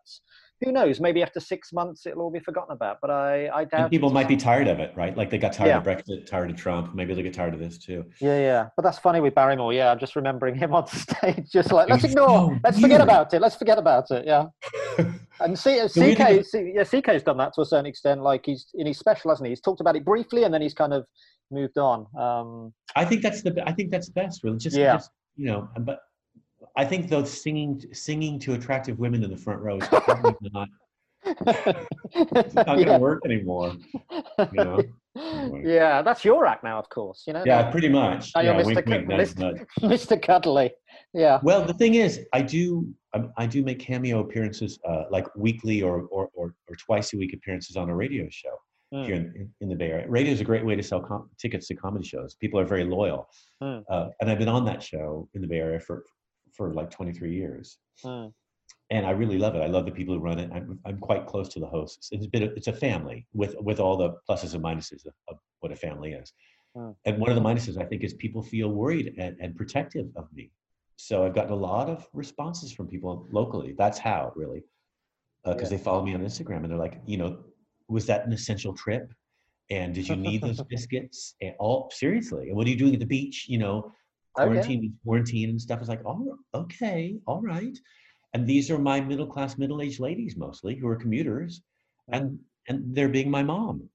who 0.65 0.73
knows? 0.73 1.01
Maybe 1.01 1.23
after 1.23 1.41
six 1.41 1.73
months, 1.73 2.07
it'll 2.07 2.23
all 2.23 2.31
be 2.31 2.41
forgotten 2.41 2.73
about. 2.73 2.99
But 3.01 3.11
I, 3.11 3.49
I 3.49 3.65
doubt. 3.65 3.81
And 3.83 3.91
people 3.91 4.11
might 4.11 4.29
be 4.29 4.37
tired 4.37 4.69
of 4.69 4.81
it, 4.81 4.93
right? 4.97 5.17
Like 5.17 5.31
they 5.31 5.39
got 5.39 5.53
tired 5.53 5.69
yeah. 5.69 5.79
of 5.79 5.85
Brexit, 5.85 6.27
tired 6.27 6.51
of 6.51 6.57
Trump. 6.57 6.95
Maybe 6.95 7.15
they'll 7.15 7.23
get 7.23 7.35
tired 7.35 7.55
of 7.55 7.61
this 7.61 7.79
too. 7.79 8.05
Yeah, 8.21 8.39
yeah. 8.39 8.69
But 8.77 8.83
that's 8.83 8.99
funny 8.99 9.21
with 9.21 9.35
Barrymore. 9.35 9.73
Yeah, 9.73 9.91
I'm 9.91 9.99
just 9.99 10.17
remembering 10.17 10.55
him 10.55 10.75
on 10.75 10.87
stage, 10.89 11.51
just 11.53 11.73
like 11.73 11.89
let's 11.89 12.05
ignore, 12.05 12.27
so 12.27 12.59
let's 12.65 12.81
forget 12.81 13.01
about 13.01 13.33
it, 13.35 13.41
let's 13.41 13.57
forget 13.57 13.79
about 13.79 14.11
it. 14.11 14.27
Yeah. 14.27 14.47
and 15.41 15.59
C, 15.59 15.81
CK, 15.87 16.45
C, 16.45 16.73
yeah, 16.75 16.83
CK's 16.83 17.23
done 17.23 17.37
that 17.39 17.53
to 17.55 17.63
a 17.63 17.65
certain 17.65 17.87
extent. 17.87 18.23
Like 18.23 18.47
he's 18.47 18.67
in 18.75 18.87
his 18.87 18.99
special, 18.99 19.31
hasn't 19.31 19.47
he? 19.47 19.51
He's 19.51 19.61
talked 19.61 19.81
about 19.81 19.97
it 19.97 20.05
briefly, 20.05 20.45
and 20.45 20.53
then 20.53 20.63
he's 20.63 20.75
kind 20.75 20.93
of 20.93 21.05
moved 21.51 21.79
on. 21.79 22.07
Um, 22.19 22.73
I 22.97 23.05
think 23.05 23.23
that's 23.23 23.43
the. 23.43 23.63
I 23.67 23.73
think 23.73 23.91
that's 23.91 24.09
best. 24.09 24.43
Really, 24.45 24.59
just, 24.59 24.77
yeah. 24.77 24.95
just 24.95 25.11
you 25.37 25.47
know, 25.47 25.69
but 25.81 26.01
I 26.77 26.85
think 26.85 27.09
though 27.09 27.25
singing 27.25 27.85
singing 27.93 28.39
to 28.41 28.55
attractive 28.55 28.99
women 28.99 29.23
in 29.23 29.31
the 29.31 29.37
front 29.37 29.61
row 29.61 29.79
is 29.79 29.87
probably 29.89 30.35
not 30.53 30.69
it's 31.27 32.55
not 32.55 32.67
going 32.67 32.87
to 32.87 32.99
work 32.99 33.23
anymore. 33.25 33.75
You 34.39 34.47
know? 34.53 34.83
Yeah, 35.65 36.03
that's 36.03 36.25
your 36.25 36.47
act 36.47 36.65
now, 36.65 36.79
of 36.79 36.89
course. 36.89 37.25
You 37.27 37.35
know. 37.35 37.45
Yeah, 37.47 37.71
pretty 37.71 37.89
much. 37.89 38.33
yeah, 38.35 38.43
you're 38.43 38.55
Mr. 38.55 38.87
Wink, 38.87 39.09
Mr. 39.09 39.67
Mr. 39.81 40.21
Cuddly. 40.21 40.73
Yeah. 41.13 41.39
Well, 41.43 41.65
the 41.65 41.75
thing 41.75 41.95
is, 41.95 42.21
I 42.33 42.43
do 42.43 42.93
um, 43.15 43.33
I 43.37 43.47
do 43.47 43.63
make 43.63 43.79
cameo 43.79 44.21
appearances, 44.21 44.79
uh, 44.89 45.05
like 45.11 45.27
weekly 45.37 45.83
or, 45.83 46.03
or, 46.11 46.29
or 46.35 46.55
or 46.69 46.77
twice 46.77 47.13
a 47.13 47.17
week 47.17 47.33
appearances 47.33 47.77
on 47.77 47.89
a 47.89 47.95
radio 47.95 48.27
show 48.31 48.57
mm. 48.93 49.07
here 49.07 49.15
in, 49.15 49.51
in, 49.61 49.69
the 49.69 49.77
Bay 49.77 49.91
Area. 49.91 50.09
Radio 50.09 50.33
is 50.33 50.41
a 50.41 50.45
great 50.45 50.65
way 50.65 50.75
to 50.75 50.83
sell 50.83 51.01
com- 51.01 51.31
tickets 51.39 51.69
to 51.69 51.75
comedy 51.75 52.07
shows. 52.07 52.35
People 52.35 52.59
are 52.59 52.65
very 52.65 52.85
loyal, 52.85 53.29
mm. 53.63 53.85
uh, 53.89 54.09
and 54.21 54.31
I've 54.31 54.39
been 54.39 54.49
on 54.49 54.65
that 54.65 54.83
show 54.83 55.29
in 55.35 55.41
the 55.41 55.47
Bay 55.47 55.59
Area 55.59 55.79
for 55.79 56.05
for 56.57 56.73
like 56.73 56.91
23 56.91 57.35
years. 57.35 57.79
Mm 58.05 58.33
and 58.91 59.07
I 59.07 59.11
really 59.11 59.39
love 59.39 59.55
it. 59.55 59.63
I 59.63 59.67
love 59.67 59.87
the 59.87 59.91
people 59.91 60.15
who 60.15 60.21
run 60.21 60.39
it. 60.39 60.51
I'm, 60.53 60.79
I'm 60.85 60.99
quite 60.99 61.27
close 61.27 61.49
to 61.51 61.61
the 61.61 61.67
hosts. 61.67 62.11
It's 62.13 62.27
been 62.27 62.43
a, 62.43 62.47
it's 62.47 62.69
a 62.69 62.73
family 62.73 63.27
with 63.33 63.57
with 63.61 63.81
all 63.81 63.97
the 63.97 64.15
pluses 64.29 64.55
and 64.55 64.63
minuses 64.63 65.07
of, 65.07 65.15
of 65.29 65.39
what 65.61 65.73
a 65.73 65.77
family 65.77 66.13
is. 66.13 66.33
Mm. 66.77 66.95
And 67.05 67.19
one 67.19 67.31
of 67.31 67.37
the 67.37 67.43
minuses 67.43 67.81
I 67.81 67.87
think 67.87 68.05
is 68.05 68.15
people 68.15 68.43
feel 68.43 68.69
worried 68.69 69.15
and, 69.19 69.37
and 69.41 69.57
protective 69.57 70.09
of 70.17 70.29
me. 70.33 70.51
So 70.97 71.25
I've 71.25 71.35
gotten 71.35 71.53
a 71.53 71.57
lot 71.57 71.89
of 71.89 72.07
responses 72.13 72.73
from 72.73 72.87
people 72.87 73.27
locally. 73.33 73.75
That's 73.77 73.99
how 73.99 74.33
really, 74.37 74.63
because 75.45 75.63
uh, 75.63 75.65
yeah. 75.65 75.69
they 75.71 75.79
follow 75.79 76.05
me 76.05 76.15
on 76.15 76.21
Instagram 76.21 76.59
and 76.59 76.71
they're 76.71 76.79
like, 76.79 77.01
you 77.07 77.17
know, 77.17 77.39
was 77.89 78.07
that 78.07 78.27
an 78.27 78.33
essential 78.33 78.75
trip? 78.75 79.13
And 79.71 79.95
did 79.95 80.09
you 80.09 80.17
need 80.17 80.43
those 80.43 80.63
biscuits? 80.69 81.37
And 81.41 81.55
all 81.59 81.91
seriously, 81.93 82.49
and 82.49 82.57
what 82.57 82.67
are 82.67 82.71
you 82.71 82.77
doing 82.77 82.93
at 82.93 83.01
the 83.01 83.07
beach? 83.07 83.47
You 83.49 83.59
know, 83.59 83.93
quarantine, 84.35 84.79
okay. 84.79 84.93
quarantine 85.05 85.51
and 85.51 85.61
stuff. 85.61 85.81
Is 85.81 85.89
like, 85.89 86.03
oh, 86.05 86.37
okay, 86.55 87.17
all 87.27 87.41
right. 87.41 87.77
And 88.35 88.47
these 88.47 88.71
are 88.71 88.79
my 88.79 89.01
middle 89.01 89.27
class 89.27 89.57
middle 89.57 89.81
aged 89.81 90.01
ladies 90.01 90.37
mostly 90.37 90.75
who 90.75 90.89
are 90.89 90.97
commuters 90.97 91.63
and 92.11 92.39
and 92.69 92.95
they're 92.95 93.09
being 93.09 93.31
my 93.31 93.43
mom. 93.43 93.89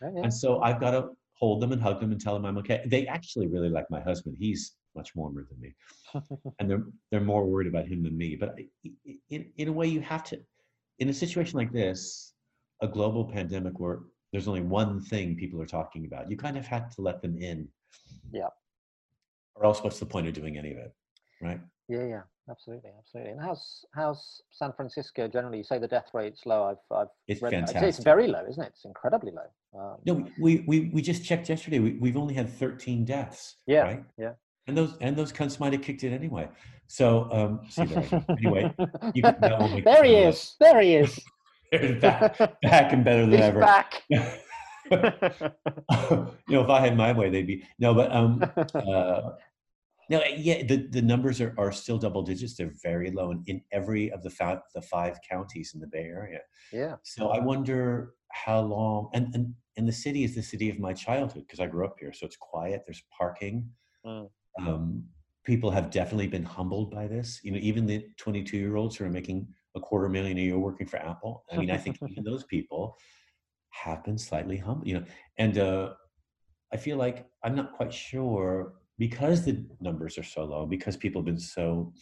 And 0.00 0.32
so 0.32 0.60
i've 0.60 0.80
got 0.80 0.90
to 0.90 1.08
hold 1.34 1.60
them 1.60 1.72
and 1.72 1.80
hug 1.82 1.98
them 2.00 2.12
and 2.12 2.20
tell 2.20 2.34
them 2.34 2.44
i'm 2.44 2.58
okay. 2.58 2.82
They 2.86 3.06
actually 3.06 3.48
really 3.48 3.70
like 3.70 3.90
my 3.90 4.00
husband. 4.00 4.36
He's 4.38 4.76
much 4.94 5.14
warmer 5.14 5.46
than 5.50 5.60
me. 5.60 5.74
And 6.60 6.70
they're 6.70 6.84
they're 7.10 7.20
more 7.20 7.44
worried 7.44 7.66
about 7.66 7.88
him 7.88 8.02
than 8.04 8.16
me. 8.16 8.36
But 8.36 8.56
in, 9.30 9.50
in 9.56 9.68
a 9.68 9.72
way 9.72 9.88
you 9.88 10.00
have 10.00 10.22
to 10.24 10.40
in 11.00 11.08
a 11.08 11.14
situation 11.14 11.58
like 11.58 11.72
this 11.72 12.34
a 12.82 12.86
global 12.86 13.24
pandemic 13.24 13.80
where 13.80 14.00
there's 14.30 14.46
only 14.46 14.60
one 14.60 15.00
thing 15.00 15.36
people 15.36 15.60
are 15.60 15.66
talking 15.66 16.04
about 16.04 16.30
you 16.30 16.36
kind 16.36 16.56
of 16.56 16.66
have 16.66 16.94
to 16.94 17.02
let 17.02 17.20
them 17.22 17.36
in. 17.38 17.68
Yeah 18.32 18.48
or 19.54 19.64
else 19.64 19.82
what's 19.82 19.98
the 19.98 20.06
point 20.06 20.26
of 20.26 20.34
doing 20.34 20.56
any 20.56 20.72
of 20.72 20.78
it 20.78 20.92
right 21.40 21.60
yeah 21.88 22.04
yeah 22.04 22.22
absolutely, 22.50 22.90
absolutely. 22.98 23.32
And 23.32 23.40
how's 23.40 23.84
how's 23.94 24.42
San 24.50 24.72
Francisco 24.72 25.28
generally? 25.28 25.58
You 25.58 25.64
say 25.64 25.78
the 25.78 25.88
death 25.88 26.08
rate's 26.12 26.44
low. 26.46 26.64
I've 26.64 26.96
I've 26.96 27.08
it's 27.26 27.42
read 27.42 27.52
fantastic. 27.52 27.82
It's 27.82 27.98
very 27.98 28.26
low, 28.26 28.44
isn't 28.48 28.62
it? 28.62 28.72
It's 28.74 28.84
incredibly 28.84 29.32
low. 29.32 29.80
Um, 29.80 29.96
no, 30.06 30.26
we, 30.40 30.64
we 30.66 30.90
we 30.92 31.02
just 31.02 31.24
checked 31.24 31.48
yesterday. 31.48 31.78
We 31.78 31.92
we've 32.00 32.16
only 32.16 32.34
had 32.34 32.48
13 32.48 33.04
deaths. 33.04 33.56
Yeah, 33.66 33.82
right? 33.82 34.04
yeah. 34.18 34.32
And 34.66 34.76
those 34.76 34.96
and 35.00 35.16
those 35.16 35.32
cunts 35.32 35.60
might 35.60 35.72
have 35.72 35.82
kicked 35.82 36.04
it 36.04 36.12
anyway. 36.12 36.48
So 36.86 37.28
um, 37.32 37.60
see 37.68 37.84
there. 37.84 38.24
anyway, 38.28 38.74
you 39.14 39.22
can, 39.22 39.36
there 39.84 40.04
he 40.04 40.14
is. 40.14 40.54
There 40.60 40.80
he 40.80 40.96
is. 40.96 41.20
back, 42.00 42.38
back 42.62 42.92
and 42.92 43.04
better 43.04 43.22
than 43.22 43.32
He's 43.32 43.40
ever. 43.40 43.60
Back. 43.60 44.02
you 44.90 46.54
know, 46.56 46.62
if 46.62 46.68
I 46.70 46.80
had 46.80 46.96
my 46.96 47.12
way, 47.12 47.30
they'd 47.30 47.46
be 47.46 47.64
no, 47.78 47.94
but 47.94 48.12
um, 48.12 48.44
uh, 48.74 49.30
no, 50.10 50.22
yeah, 50.36 50.62
the, 50.64 50.86
the 50.90 51.02
numbers 51.02 51.40
are, 51.40 51.54
are 51.56 51.72
still 51.72 51.98
double 51.98 52.22
digits. 52.22 52.54
They're 52.54 52.74
very 52.82 53.10
low 53.10 53.30
in, 53.30 53.42
in 53.46 53.62
every 53.72 54.12
of 54.12 54.22
the 54.22 54.30
five, 54.30 54.58
the 54.74 54.82
five 54.82 55.18
counties 55.28 55.72
in 55.74 55.80
the 55.80 55.86
Bay 55.86 56.04
Area. 56.04 56.40
Yeah. 56.72 56.96
So 57.02 57.30
I 57.30 57.38
wonder 57.38 58.14
how 58.32 58.60
long, 58.60 59.08
and, 59.14 59.34
and, 59.34 59.54
and 59.76 59.88
the 59.88 59.92
city 59.92 60.24
is 60.24 60.34
the 60.34 60.42
city 60.42 60.68
of 60.68 60.78
my 60.78 60.92
childhood 60.92 61.44
because 61.46 61.60
I 61.60 61.66
grew 61.66 61.86
up 61.86 61.96
here. 61.98 62.12
So 62.12 62.26
it's 62.26 62.36
quiet, 62.36 62.82
there's 62.86 63.02
parking. 63.16 63.68
Mm. 64.04 64.28
Um, 64.60 65.04
people 65.44 65.70
have 65.70 65.90
definitely 65.90 66.26
been 66.26 66.44
humbled 66.44 66.90
by 66.90 67.06
this. 67.06 67.40
You 67.42 67.52
know, 67.52 67.58
even 67.62 67.86
the 67.86 68.06
22 68.18 68.56
year 68.56 68.76
olds 68.76 68.96
who 68.96 69.04
are 69.06 69.10
making 69.10 69.48
a 69.74 69.80
quarter 69.80 70.08
million 70.08 70.38
a 70.38 70.40
year 70.42 70.58
working 70.58 70.86
for 70.86 70.98
Apple. 70.98 71.44
I 71.50 71.56
mean, 71.56 71.70
I 71.70 71.76
think 71.76 71.98
even 72.08 72.24
those 72.24 72.44
people 72.44 72.96
have 73.82 74.04
been 74.04 74.18
slightly 74.18 74.56
humbled, 74.56 74.86
you 74.86 74.94
know, 74.94 75.04
and 75.38 75.58
uh, 75.58 75.90
I 76.72 76.76
feel 76.76 76.96
like 76.96 77.26
I'm 77.42 77.54
not 77.54 77.72
quite 77.72 77.92
sure 77.92 78.74
because 78.98 79.44
the 79.44 79.64
numbers 79.80 80.18
are 80.18 80.22
so 80.22 80.44
low, 80.44 80.66
because 80.66 80.96
people 80.96 81.20
have 81.20 81.26
been 81.26 81.38
so 81.38 81.92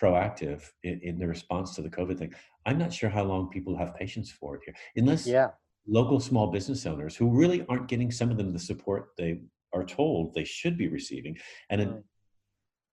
proactive 0.00 0.62
in, 0.82 1.00
in 1.02 1.18
the 1.18 1.26
response 1.26 1.74
to 1.74 1.82
the 1.82 1.90
COVID 1.90 2.18
thing, 2.18 2.32
I'm 2.66 2.78
not 2.78 2.92
sure 2.92 3.10
how 3.10 3.24
long 3.24 3.50
people 3.50 3.76
have 3.76 3.94
patience 3.96 4.30
for 4.30 4.56
it 4.56 4.62
here. 4.64 4.74
Unless 4.96 5.26
yeah. 5.26 5.48
local 5.86 6.20
small 6.20 6.46
business 6.48 6.86
owners 6.86 7.16
who 7.16 7.28
really 7.30 7.64
aren't 7.68 7.88
getting 7.88 8.10
some 8.10 8.30
of 8.30 8.36
them 8.36 8.52
the 8.52 8.58
support 8.58 9.10
they 9.18 9.40
are 9.72 9.84
told 9.84 10.34
they 10.34 10.44
should 10.44 10.78
be 10.78 10.88
receiving. 10.88 11.36
And 11.68 11.80
in, 11.80 12.04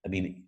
I 0.06 0.10
mean, 0.10 0.46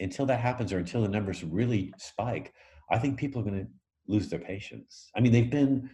until 0.00 0.26
that 0.26 0.40
happens 0.40 0.72
or 0.72 0.78
until 0.78 1.02
the 1.02 1.08
numbers 1.08 1.44
really 1.44 1.92
spike, 1.98 2.52
I 2.90 2.98
think 2.98 3.18
people 3.18 3.40
are 3.42 3.44
going 3.44 3.64
to 3.64 3.70
lose 4.06 4.28
their 4.28 4.40
patience. 4.40 5.10
I 5.14 5.20
mean, 5.20 5.32
they've 5.32 5.50
been 5.50 5.90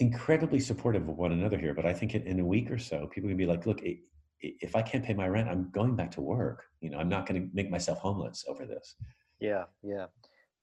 incredibly 0.00 0.60
supportive 0.60 1.08
of 1.08 1.16
one 1.16 1.32
another 1.32 1.58
here, 1.58 1.74
but 1.74 1.86
I 1.86 1.92
think 1.92 2.14
in, 2.14 2.22
in 2.22 2.40
a 2.40 2.44
week 2.44 2.70
or 2.70 2.78
so, 2.78 3.06
people 3.06 3.28
can 3.28 3.36
be 3.36 3.46
like, 3.46 3.66
look, 3.66 3.82
it, 3.82 3.98
if 4.40 4.76
I 4.76 4.82
can't 4.82 5.04
pay 5.04 5.14
my 5.14 5.26
rent, 5.26 5.48
I'm 5.48 5.70
going 5.72 5.96
back 5.96 6.10
to 6.12 6.20
work. 6.20 6.64
You 6.80 6.90
know, 6.90 6.98
I'm 6.98 7.08
not 7.08 7.26
going 7.26 7.40
to 7.42 7.48
make 7.54 7.70
myself 7.70 7.98
homeless 7.98 8.44
over 8.48 8.66
this. 8.66 8.94
Yeah, 9.40 9.64
yeah. 9.82 10.06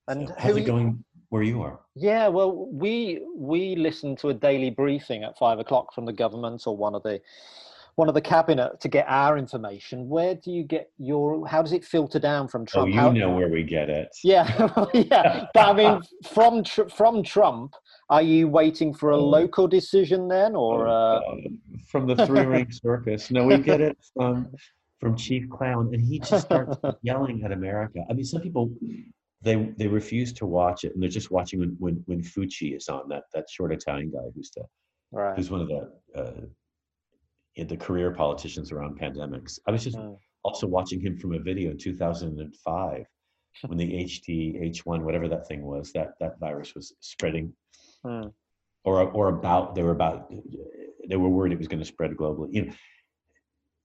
And 0.07 0.27
so 0.27 0.35
how's 0.37 0.57
it 0.57 0.65
going 0.65 1.03
where 1.29 1.43
you 1.43 1.61
are? 1.61 1.79
Yeah, 1.95 2.27
well, 2.27 2.67
we 2.71 3.21
we 3.35 3.75
listen 3.75 4.15
to 4.17 4.29
a 4.29 4.33
daily 4.33 4.69
briefing 4.69 5.23
at 5.23 5.37
five 5.37 5.59
o'clock 5.59 5.93
from 5.93 6.05
the 6.05 6.13
government 6.13 6.63
or 6.67 6.77
one 6.77 6.93
of 6.93 7.03
the 7.03 7.19
one 7.95 8.09
of 8.09 8.13
the 8.13 8.21
cabinet 8.21 8.79
to 8.81 8.87
get 8.87 9.05
our 9.07 9.37
information. 9.37 10.07
Where 10.09 10.35
do 10.35 10.51
you 10.51 10.63
get 10.63 10.91
your? 10.97 11.47
How 11.47 11.61
does 11.61 11.73
it 11.73 11.83
filter 11.83 12.19
down 12.19 12.47
from 12.47 12.63
oh, 12.63 12.65
Trump? 12.65 12.85
Oh, 12.85 12.93
you 12.93 12.99
how, 12.99 13.11
know 13.11 13.31
where 13.31 13.49
we 13.49 13.63
get 13.63 13.89
it. 13.89 14.09
Yeah, 14.23 14.69
yeah. 14.93 15.45
But 15.53 15.69
I 15.69 15.73
mean, 15.73 16.01
from 16.23 16.63
from 16.63 17.23
Trump, 17.23 17.73
are 18.09 18.21
you 18.21 18.47
waiting 18.47 18.93
for 18.93 19.11
a 19.11 19.17
oh. 19.17 19.25
local 19.25 19.67
decision 19.67 20.27
then, 20.27 20.55
or 20.55 20.87
oh, 20.87 20.91
uh... 20.91 21.21
from 21.87 22.07
the 22.07 22.25
three 22.25 22.45
ring 22.45 22.71
circus? 22.83 23.31
No, 23.31 23.45
we 23.45 23.57
get 23.57 23.81
it 23.81 23.97
from 24.13 24.53
from 24.99 25.15
Chief 25.15 25.49
Clown, 25.49 25.91
and 25.93 26.01
he 26.01 26.19
just 26.19 26.45
starts 26.45 26.77
yelling 27.01 27.43
at 27.43 27.51
America. 27.51 27.99
I 28.09 28.13
mean, 28.13 28.25
some 28.25 28.41
people 28.41 28.71
they 29.41 29.55
they 29.77 29.87
refuse 29.87 30.33
to 30.33 30.45
watch 30.45 30.83
it, 30.83 30.93
and 30.93 31.01
they're 31.01 31.09
just 31.09 31.31
watching 31.31 31.59
when 31.59 31.75
when, 31.79 32.03
when 32.05 32.21
Fauci 32.21 32.75
is 32.75 32.89
on 32.89 33.09
that 33.09 33.23
that 33.33 33.49
short 33.49 33.71
Italian 33.73 34.11
guy 34.11 34.29
who's 34.35 34.51
the 34.55 34.63
right. 35.11 35.35
who's 35.35 35.49
one 35.49 35.61
of 35.61 35.67
the 35.67 35.91
uh, 36.15 37.63
the 37.63 37.77
career 37.77 38.11
politicians 38.11 38.71
around 38.71 38.99
pandemics. 38.99 39.59
I 39.67 39.71
was 39.71 39.83
just 39.83 39.97
mm. 39.97 40.17
also 40.43 40.67
watching 40.67 40.99
him 40.99 41.17
from 41.17 41.33
a 41.33 41.39
video 41.39 41.71
in 41.71 41.77
2005 41.77 43.05
when 43.67 43.77
the 43.77 43.91
HD 44.03 44.61
H1 44.69 45.01
whatever 45.01 45.29
that 45.29 45.47
thing 45.47 45.63
was 45.63 45.91
that 45.93 46.13
that 46.19 46.39
virus 46.39 46.75
was 46.75 46.93
spreading, 46.99 47.53
mm. 48.05 48.31
or 48.83 49.01
or 49.01 49.29
about 49.29 49.75
they 49.75 49.83
were 49.83 49.91
about 49.91 50.31
they 51.09 51.15
were 51.15 51.29
worried 51.29 51.53
it 51.53 51.57
was 51.59 51.67
going 51.67 51.79
to 51.79 51.85
spread 51.85 52.11
globally. 52.11 52.49
You 52.51 52.65
know, 52.65 52.73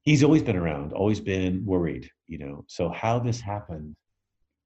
he's 0.02 0.22
always 0.24 0.42
been 0.42 0.56
around, 0.56 0.92
always 0.92 1.20
been 1.20 1.64
worried. 1.64 2.08
You 2.26 2.38
know, 2.38 2.64
so 2.68 2.90
how 2.90 3.18
this 3.18 3.40
happened 3.40 3.96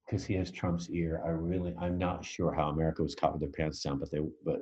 because 0.05 0.25
he 0.25 0.35
has 0.35 0.51
Trump's 0.51 0.91
ear. 0.91 1.23
I 1.25 1.31
really, 1.31 1.75
I'm 1.81 1.99
not 1.99 2.25
sure 2.25 2.53
how 2.53 2.69
America 2.69 3.03
was 3.03 3.15
caught 3.15 3.33
with 3.33 3.41
their 3.41 3.51
pants 3.51 3.83
down, 3.83 3.99
but 3.99 4.11
they, 4.11 4.21
but 4.45 4.61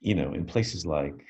you 0.00 0.14
know, 0.14 0.32
in 0.32 0.44
places 0.44 0.86
like 0.86 1.24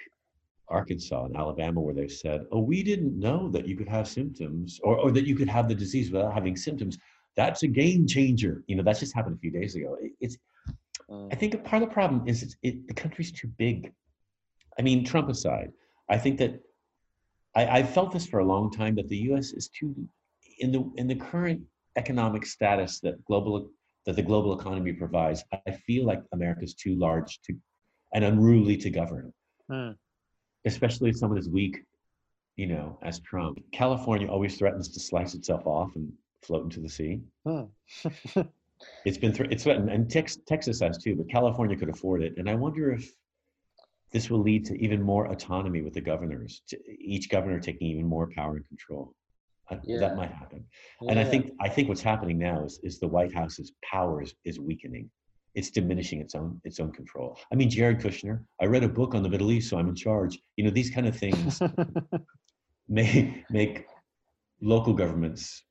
Arkansas 0.68 1.24
and 1.24 1.36
Alabama, 1.36 1.80
where 1.80 1.94
they 1.94 2.08
said, 2.08 2.44
"Oh, 2.52 2.60
we 2.60 2.82
didn't 2.82 3.18
know 3.18 3.48
that 3.50 3.66
you 3.66 3.76
could 3.76 3.88
have 3.88 4.06
symptoms, 4.06 4.78
or, 4.82 4.98
or 4.98 5.10
that 5.12 5.26
you 5.26 5.34
could 5.34 5.48
have 5.48 5.68
the 5.68 5.74
disease 5.74 6.10
without 6.10 6.34
having 6.34 6.56
symptoms." 6.56 6.98
That's 7.36 7.62
a 7.62 7.68
game 7.68 8.06
changer. 8.06 8.64
You 8.66 8.76
know, 8.76 8.82
that 8.82 8.98
just 8.98 9.14
happened 9.14 9.36
a 9.36 9.38
few 9.38 9.50
days 9.50 9.76
ago. 9.76 9.96
It, 10.00 10.12
it's, 10.20 10.36
I 11.10 11.34
think 11.34 11.64
part 11.64 11.82
of 11.82 11.88
the 11.88 11.92
problem 11.92 12.26
is 12.26 12.42
it's, 12.42 12.56
it, 12.62 12.86
the 12.86 12.94
country's 12.94 13.32
too 13.32 13.48
big. 13.56 13.92
I 14.78 14.82
mean, 14.82 15.04
Trump 15.04 15.28
aside, 15.28 15.72
I 16.08 16.18
think 16.18 16.38
that 16.38 16.60
I, 17.54 17.66
I've 17.66 17.90
felt 17.90 18.12
this 18.12 18.26
for 18.26 18.40
a 18.40 18.44
long 18.44 18.70
time 18.70 18.94
that 18.96 19.08
the 19.08 19.16
U.S. 19.30 19.52
is 19.52 19.68
too 19.68 19.94
in 20.58 20.72
the 20.72 20.90
in 20.96 21.06
the 21.06 21.14
current 21.14 21.62
economic 21.96 22.44
status 22.44 23.00
that 23.00 23.24
global 23.24 23.70
that 24.06 24.16
the 24.16 24.22
global 24.22 24.58
economy 24.58 24.92
provides, 24.92 25.44
I 25.66 25.72
feel 25.72 26.04
like 26.04 26.22
America's 26.32 26.74
too 26.74 26.94
large 26.94 27.40
to 27.42 27.54
and 28.14 28.24
unruly 28.24 28.76
to 28.78 28.90
govern. 28.90 29.32
Hmm. 29.70 29.90
Especially 30.64 31.10
if 31.10 31.16
someone 31.16 31.38
as 31.38 31.48
weak, 31.48 31.78
you 32.56 32.66
know, 32.66 32.98
as 33.02 33.20
Trump. 33.20 33.58
California 33.72 34.28
always 34.28 34.56
threatens 34.56 34.88
to 34.88 35.00
slice 35.00 35.34
itself 35.34 35.66
off 35.66 35.94
and 35.94 36.12
float 36.42 36.64
into 36.64 36.80
the 36.80 36.88
sea. 36.88 37.20
Hmm. 37.44 37.64
it's 39.04 39.18
been 39.18 39.32
th- 39.32 39.50
it's 39.50 39.64
threatened, 39.64 39.90
and 39.90 40.10
Tex- 40.10 40.38
Texas 40.46 40.80
has 40.80 40.98
too, 40.98 41.16
but 41.16 41.28
California 41.28 41.76
could 41.76 41.88
afford 41.88 42.22
it. 42.22 42.34
And 42.36 42.48
I 42.48 42.54
wonder 42.54 42.92
if 42.92 43.10
this 44.12 44.30
will 44.30 44.40
lead 44.40 44.64
to 44.66 44.78
even 44.82 45.02
more 45.02 45.26
autonomy 45.26 45.82
with 45.82 45.94
the 45.94 46.00
governors, 46.00 46.62
each 46.98 47.28
governor 47.28 47.60
taking 47.60 47.88
even 47.88 48.06
more 48.06 48.30
power 48.34 48.56
and 48.56 48.66
control 48.66 49.14
yeah. 49.84 49.98
that 49.98 50.16
might 50.16 50.30
happen 50.30 50.64
yeah. 51.02 51.10
and 51.10 51.20
i 51.20 51.24
think 51.24 51.52
i 51.60 51.68
think 51.68 51.88
what's 51.88 52.02
happening 52.02 52.38
now 52.38 52.64
is, 52.64 52.80
is 52.82 52.98
the 52.98 53.08
white 53.08 53.34
house's 53.34 53.72
power 53.82 54.22
is, 54.22 54.34
is 54.44 54.58
weakening 54.58 55.10
it's 55.54 55.70
diminishing 55.70 56.20
its 56.20 56.34
own 56.34 56.60
its 56.64 56.80
own 56.80 56.92
control 56.92 57.38
i 57.52 57.54
mean 57.54 57.68
jared 57.68 58.00
kushner 58.00 58.42
i 58.60 58.66
read 58.66 58.84
a 58.84 58.88
book 58.88 59.14
on 59.14 59.22
the 59.22 59.28
middle 59.28 59.50
east 59.50 59.70
so 59.70 59.78
i'm 59.78 59.88
in 59.88 59.94
charge 59.94 60.38
you 60.56 60.64
know 60.64 60.70
these 60.70 60.90
kind 60.90 61.06
of 61.06 61.16
things 61.16 61.60
may 62.88 63.44
make 63.50 63.86
local 64.60 64.92
governments 64.92 65.64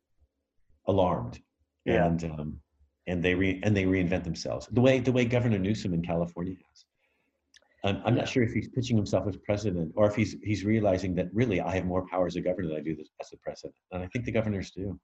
alarmed 0.87 1.39
yeah. 1.85 2.05
and 2.05 2.23
um, 2.25 2.59
and 3.07 3.23
they 3.23 3.33
re, 3.33 3.59
and 3.63 3.75
they 3.75 3.85
reinvent 3.85 4.23
themselves 4.23 4.67
the 4.71 4.81
way 4.81 4.99
the 4.99 5.11
way 5.11 5.25
governor 5.25 5.57
newsom 5.57 5.93
in 5.93 6.01
california 6.01 6.55
has 6.69 6.85
I'm, 7.83 8.01
I'm 8.05 8.15
yeah. 8.15 8.21
not 8.21 8.29
sure 8.29 8.43
if 8.43 8.53
he's 8.53 8.67
pitching 8.67 8.97
himself 8.97 9.27
as 9.27 9.37
president 9.37 9.93
or 9.95 10.07
if 10.07 10.15
he's 10.15 10.35
he's 10.43 10.65
realizing 10.65 11.15
that 11.15 11.29
really 11.33 11.61
I 11.61 11.75
have 11.75 11.85
more 11.85 12.05
power 12.07 12.25
as 12.25 12.35
a 12.35 12.41
governor 12.41 12.69
than 12.69 12.77
I 12.77 12.81
do 12.81 12.95
as 13.21 13.29
the 13.29 13.37
president, 13.37 13.75
and 13.91 14.03
I 14.03 14.07
think 14.07 14.25
the 14.25 14.31
governors 14.31 14.71
do. 14.71 14.99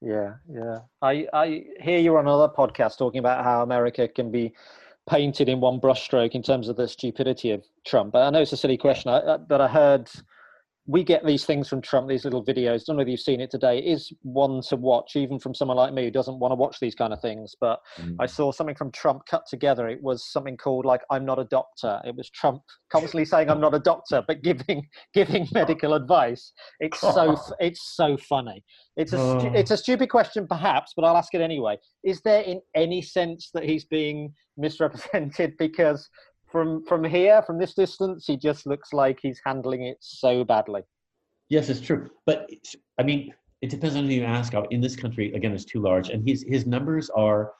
Yeah, 0.00 0.34
yeah. 0.50 0.80
I 1.00 1.26
I 1.32 1.64
hear 1.80 1.98
you 1.98 2.16
on 2.16 2.26
another 2.26 2.52
podcast 2.52 2.98
talking 2.98 3.18
about 3.18 3.44
how 3.44 3.62
America 3.62 4.08
can 4.08 4.30
be 4.30 4.52
painted 5.08 5.48
in 5.48 5.60
one 5.60 5.80
brushstroke 5.80 6.32
in 6.32 6.42
terms 6.42 6.68
of 6.68 6.76
the 6.76 6.88
stupidity 6.88 7.50
of 7.52 7.64
Trump. 7.86 8.12
But 8.12 8.22
I 8.22 8.30
know 8.30 8.42
it's 8.42 8.52
a 8.52 8.56
silly 8.56 8.76
question, 8.76 9.10
I, 9.10 9.34
I, 9.34 9.36
but 9.38 9.60
I 9.60 9.68
heard 9.68 10.10
we 10.86 11.04
get 11.04 11.24
these 11.24 11.44
things 11.44 11.68
from 11.68 11.82
Trump, 11.82 12.08
these 12.08 12.24
little 12.24 12.44
videos. 12.44 12.80
I 12.80 12.84
don't 12.86 12.96
know 12.96 13.02
if 13.02 13.08
you've 13.08 13.20
seen 13.20 13.40
it 13.40 13.50
today. 13.50 13.78
It 13.78 13.84
is 13.84 14.12
one 14.22 14.60
to 14.68 14.76
watch, 14.76 15.14
even 15.14 15.38
from 15.38 15.54
someone 15.54 15.76
like 15.76 15.92
me 15.92 16.04
who 16.04 16.10
doesn't 16.10 16.38
want 16.38 16.52
to 16.52 16.56
watch 16.56 16.78
these 16.80 16.94
kind 16.94 17.12
of 17.12 17.20
things. 17.20 17.54
But 17.60 17.80
mm. 17.98 18.16
I 18.18 18.26
saw 18.26 18.50
something 18.50 18.74
from 18.74 18.90
Trump 18.90 19.22
cut 19.30 19.42
together. 19.48 19.88
It 19.88 20.02
was 20.02 20.30
something 20.32 20.56
called 20.56 20.84
like 20.86 21.02
"I'm 21.10 21.24
not 21.24 21.38
a 21.38 21.44
doctor." 21.44 22.00
It 22.04 22.16
was 22.16 22.30
Trump 22.30 22.62
constantly 22.90 23.24
saying 23.24 23.50
"I'm 23.50 23.60
not 23.60 23.74
a 23.74 23.78
doctor," 23.78 24.22
but 24.26 24.42
giving 24.42 24.86
giving 25.14 25.46
medical 25.52 25.94
advice. 25.94 26.52
It's 26.80 26.98
so 27.14 27.36
it's 27.60 27.94
so 27.94 28.16
funny. 28.16 28.64
It's 28.96 29.12
a 29.12 29.18
oh. 29.18 29.52
it's 29.54 29.70
a 29.70 29.76
stupid 29.76 30.08
question, 30.08 30.46
perhaps, 30.46 30.92
but 30.96 31.04
I'll 31.04 31.16
ask 31.16 31.34
it 31.34 31.40
anyway. 31.40 31.78
Is 32.04 32.20
there 32.22 32.42
in 32.42 32.60
any 32.74 33.02
sense 33.02 33.50
that 33.54 33.64
he's 33.64 33.84
being 33.84 34.32
misrepresented 34.56 35.54
because 35.58 36.08
from 36.50 36.84
from 36.84 37.04
here, 37.04 37.42
from 37.42 37.58
this 37.58 37.74
distance, 37.74 38.26
he 38.26 38.36
just 38.36 38.66
looks 38.66 38.92
like 38.92 39.18
he's 39.22 39.40
handling 39.44 39.84
it 39.84 39.98
so 40.00 40.44
badly. 40.44 40.82
Yes, 41.48 41.68
it's 41.68 41.80
true. 41.80 42.10
But 42.26 42.48
I 42.98 43.02
mean, 43.02 43.32
it 43.62 43.70
depends 43.70 43.96
on 43.96 44.06
who 44.06 44.12
you 44.12 44.24
ask. 44.24 44.54
Uh, 44.54 44.62
in 44.70 44.80
this 44.80 44.96
country, 44.96 45.32
again, 45.34 45.52
it's 45.52 45.64
too 45.64 45.80
large, 45.80 46.08
and 46.08 46.26
his 46.26 46.44
his 46.48 46.66
numbers 46.66 47.10
are 47.10 47.52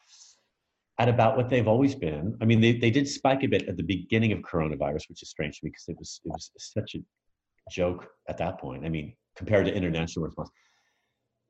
at 0.98 1.08
about 1.08 1.36
what 1.36 1.48
they've 1.48 1.68
always 1.68 1.94
been. 1.94 2.36
I 2.42 2.44
mean, 2.44 2.60
they, 2.60 2.72
they 2.72 2.90
did 2.90 3.08
spike 3.08 3.42
a 3.42 3.48
bit 3.48 3.66
at 3.68 3.78
the 3.78 3.82
beginning 3.82 4.32
of 4.32 4.40
coronavirus, 4.40 5.08
which 5.08 5.22
is 5.22 5.30
strange 5.30 5.58
to 5.58 5.64
me 5.64 5.70
because 5.70 5.88
it 5.88 5.96
was 5.98 6.20
it 6.24 6.28
was 6.28 6.50
such 6.58 6.94
a 6.94 6.98
joke 7.70 8.06
at 8.28 8.36
that 8.38 8.60
point. 8.60 8.84
I 8.84 8.88
mean, 8.88 9.14
compared 9.36 9.66
to 9.66 9.74
international 9.74 10.26
response. 10.26 10.50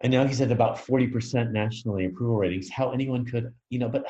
And 0.02 0.12
now 0.12 0.26
he's 0.26 0.40
at 0.40 0.50
about 0.50 0.78
40% 0.78 1.50
nationally 1.50 2.06
approval 2.06 2.36
ratings. 2.36 2.70
How 2.70 2.92
anyone 2.92 3.26
could, 3.26 3.52
you 3.68 3.78
know, 3.78 3.88
but 3.88 4.06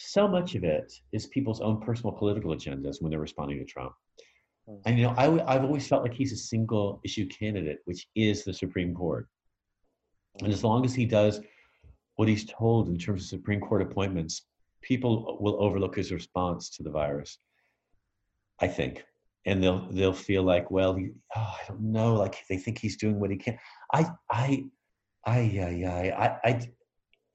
so 0.00 0.26
much 0.26 0.54
of 0.54 0.64
it 0.64 0.92
is 1.12 1.26
people's 1.26 1.60
own 1.60 1.80
personal 1.80 2.12
political 2.12 2.52
agendas 2.52 3.00
when 3.00 3.10
they're 3.10 3.20
responding 3.20 3.58
to 3.58 3.64
Trump. 3.64 3.92
And 4.86 4.98
you 4.98 5.04
know, 5.04 5.14
I, 5.16 5.52
have 5.52 5.64
always 5.64 5.86
felt 5.86 6.02
like 6.02 6.14
he's 6.14 6.32
a 6.32 6.36
single 6.36 7.00
issue 7.04 7.26
candidate, 7.26 7.80
which 7.84 8.06
is 8.14 8.44
the 8.44 8.54
Supreme 8.54 8.94
Court. 8.94 9.26
And 10.40 10.52
as 10.52 10.64
long 10.64 10.84
as 10.84 10.94
he 10.94 11.04
does 11.04 11.40
what 12.16 12.28
he's 12.28 12.44
told 12.44 12.88
in 12.88 12.96
terms 12.96 13.22
of 13.22 13.28
Supreme 13.28 13.60
Court 13.60 13.82
appointments, 13.82 14.46
people 14.80 15.38
will 15.40 15.62
overlook 15.62 15.96
his 15.96 16.12
response 16.12 16.70
to 16.76 16.82
the 16.82 16.90
virus. 16.90 17.38
I 18.60 18.68
think, 18.68 19.04
and 19.44 19.62
they'll 19.62 19.86
they'll 19.90 20.12
feel 20.12 20.44
like, 20.44 20.70
well, 20.70 20.94
he, 20.94 21.10
oh, 21.36 21.56
I 21.62 21.68
don't 21.68 21.80
know, 21.80 22.14
like 22.14 22.36
they 22.48 22.56
think 22.56 22.78
he's 22.78 22.96
doing 22.96 23.18
what 23.18 23.30
he 23.30 23.36
can. 23.36 23.58
I 23.92 24.10
I 24.30 24.64
I 25.26 25.38
I 25.38 26.12
I 26.16 26.38
I 26.44 26.70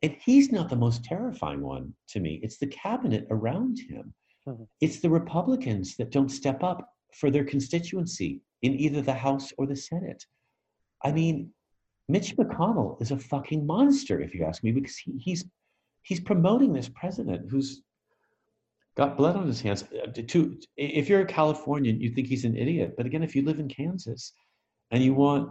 and 0.06 0.16
he's 0.24 0.52
not 0.52 0.70
the 0.70 0.76
most 0.76 1.04
terrifying 1.04 1.62
one 1.62 1.92
to 2.10 2.20
me. 2.20 2.40
It's 2.44 2.60
the 2.60 2.68
cabinet 2.68 3.26
around 3.32 3.80
him. 3.80 4.14
Mm-hmm. 4.48 4.64
It's 4.80 5.00
the 5.00 5.10
Republicans 5.10 5.98
that 5.98 6.12
don't 6.12 6.30
step 6.30 6.64
up 6.64 6.94
for 7.16 7.32
their 7.32 7.44
constituency 7.44 8.42
in 8.62 8.80
either 8.80 9.02
the 9.02 9.16
House 9.16 9.52
or 9.58 9.66
the 9.66 9.76
Senate. 9.76 10.24
I 11.04 11.12
mean, 11.12 11.50
Mitch 12.08 12.38
McConnell 12.38 13.02
is 13.02 13.10
a 13.10 13.18
fucking 13.18 13.66
monster, 13.66 14.22
if 14.22 14.36
you 14.36 14.46
ask 14.46 14.64
me, 14.64 14.72
because 14.72 14.96
he, 14.96 15.14
he's 15.18 15.44
he's 16.04 16.20
promoting 16.20 16.72
this 16.72 16.90
president 16.90 17.50
who's 17.50 17.82
got 18.96 19.18
blood 19.18 19.36
on 19.36 19.48
his 19.48 19.60
hands. 19.60 19.86
Uh, 19.86 20.12
to, 20.28 20.56
if 20.78 21.10
you're 21.10 21.22
a 21.22 21.26
Californian, 21.26 22.00
you 22.00 22.12
think 22.12 22.28
he's 22.28 22.46
an 22.46 22.56
idiot. 22.56 22.94
But 22.96 23.08
again, 23.08 23.24
if 23.24 23.36
you 23.36 23.42
live 23.42 23.58
in 23.58 23.68
Kansas 23.68 24.34
and 24.92 25.04
you 25.04 25.16
want 25.16 25.50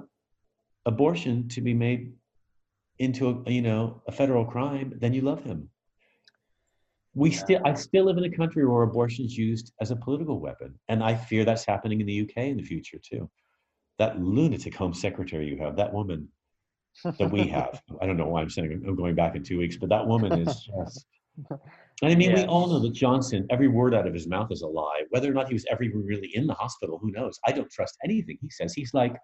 abortion 0.87 1.49
to 1.49 1.61
be 1.61 1.75
made 1.75 2.13
into 2.99 3.43
a 3.47 3.51
you 3.51 3.63
know 3.63 4.03
a 4.07 4.13
federal 4.13 4.45
crime, 4.45 4.95
then 4.99 5.13
you 5.13 5.23
love 5.23 5.43
him. 5.43 5.69
We 7.15 7.31
yeah. 7.31 7.39
still, 7.39 7.61
I 7.65 7.75
still 7.75 8.05
live 8.05 8.19
in 8.19 8.25
a 8.25 8.37
country 8.37 8.67
where 8.67 8.83
abortion 8.83 9.25
is 9.25 9.37
used 9.37 9.73
as 9.81 9.91
a 9.91 9.97
political 9.97 10.41
weapon, 10.41 10.79
and 10.89 11.03
I 11.03 11.15
fear 11.15 11.45
that's 11.45 11.65
happening 11.65 12.01
in 12.01 12.07
the 12.07 12.21
UK 12.23 12.45
in 12.45 12.57
the 12.57 12.63
future 12.63 12.99
too. 12.99 13.31
That 13.99 14.21
lunatic 14.21 14.75
Home 14.77 14.95
Secretary 14.95 15.47
you 15.47 15.57
have, 15.59 15.77
that 15.77 15.93
woman 15.93 16.29
that 17.05 17.31
we 17.31 17.47
have. 17.49 17.81
I 18.01 18.07
don't 18.07 18.17
know 18.17 18.29
why 18.29 18.43
I'm 18.43 18.51
saying 18.51 18.83
I'm 18.87 18.97
going 18.97 19.15
back 19.15 19.37
in 19.37 19.45
two 19.45 19.59
weeks, 19.59 19.77
but 19.77 19.89
that 19.91 20.07
woman 20.07 20.33
is 20.41 20.65
just. 20.65 21.07
And 22.03 22.11
I 22.11 22.17
mean, 22.17 22.33
we 22.33 22.45
all 22.45 22.67
know 22.67 22.81
that 22.81 22.93
Johnson, 22.93 23.47
every 23.51 23.69
word 23.69 23.95
out 23.95 24.07
of 24.07 24.15
his 24.15 24.27
mouth 24.27 24.51
is 24.51 24.63
a 24.63 24.67
lie. 24.67 25.03
Whether 25.11 25.31
or 25.31 25.35
not 25.35 25.47
he 25.47 25.55
was 25.55 25.65
ever 25.71 25.85
really 25.95 26.31
in 26.35 26.47
the 26.47 26.55
hospital, 26.55 26.99
who 26.99 27.13
knows? 27.13 27.39
I 27.47 27.53
don't 27.53 27.71
trust 27.71 27.97
anything 28.05 28.37
he 28.41 28.51
says. 28.51 28.75
He's 28.75 28.93
like, 28.93 29.17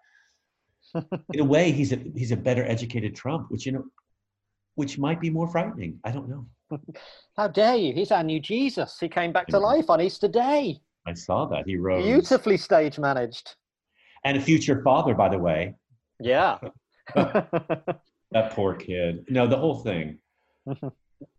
in 1.33 1.39
a 1.39 1.45
way, 1.45 1.71
he's 1.71 1.91
a 1.91 1.97
he's 2.15 2.31
a 2.31 2.37
better 2.37 2.65
educated 2.65 3.15
Trump, 3.15 3.49
which 3.51 3.65
you 3.65 3.71
know, 3.71 3.85
which 4.75 4.97
might 4.97 5.19
be 5.19 5.29
more 5.29 5.47
frightening. 5.47 5.99
I 6.03 6.11
don't 6.11 6.29
know. 6.29 6.45
How 7.37 7.47
dare 7.47 7.75
you? 7.75 7.93
He's 7.93 8.11
our 8.11 8.23
new 8.23 8.39
Jesus. 8.39 8.97
He 8.99 9.09
came 9.09 9.31
back 9.31 9.47
to 9.47 9.59
life 9.59 9.89
on 9.89 10.01
Easter 10.01 10.27
Day. 10.27 10.79
I 11.07 11.13
saw 11.13 11.45
that 11.47 11.65
he 11.65 11.77
wrote, 11.77 12.03
Beautifully 12.03 12.57
stage 12.57 12.99
managed. 12.99 13.55
and 14.23 14.37
a 14.37 14.41
future 14.41 14.81
father, 14.83 15.15
by 15.15 15.29
the 15.29 15.39
way. 15.39 15.75
Yeah. 16.19 16.57
That 18.31 18.53
poor 18.53 18.75
kid. 18.75 19.25
No, 19.29 19.45
the 19.45 19.57
whole 19.57 19.79
thing. 19.79 20.17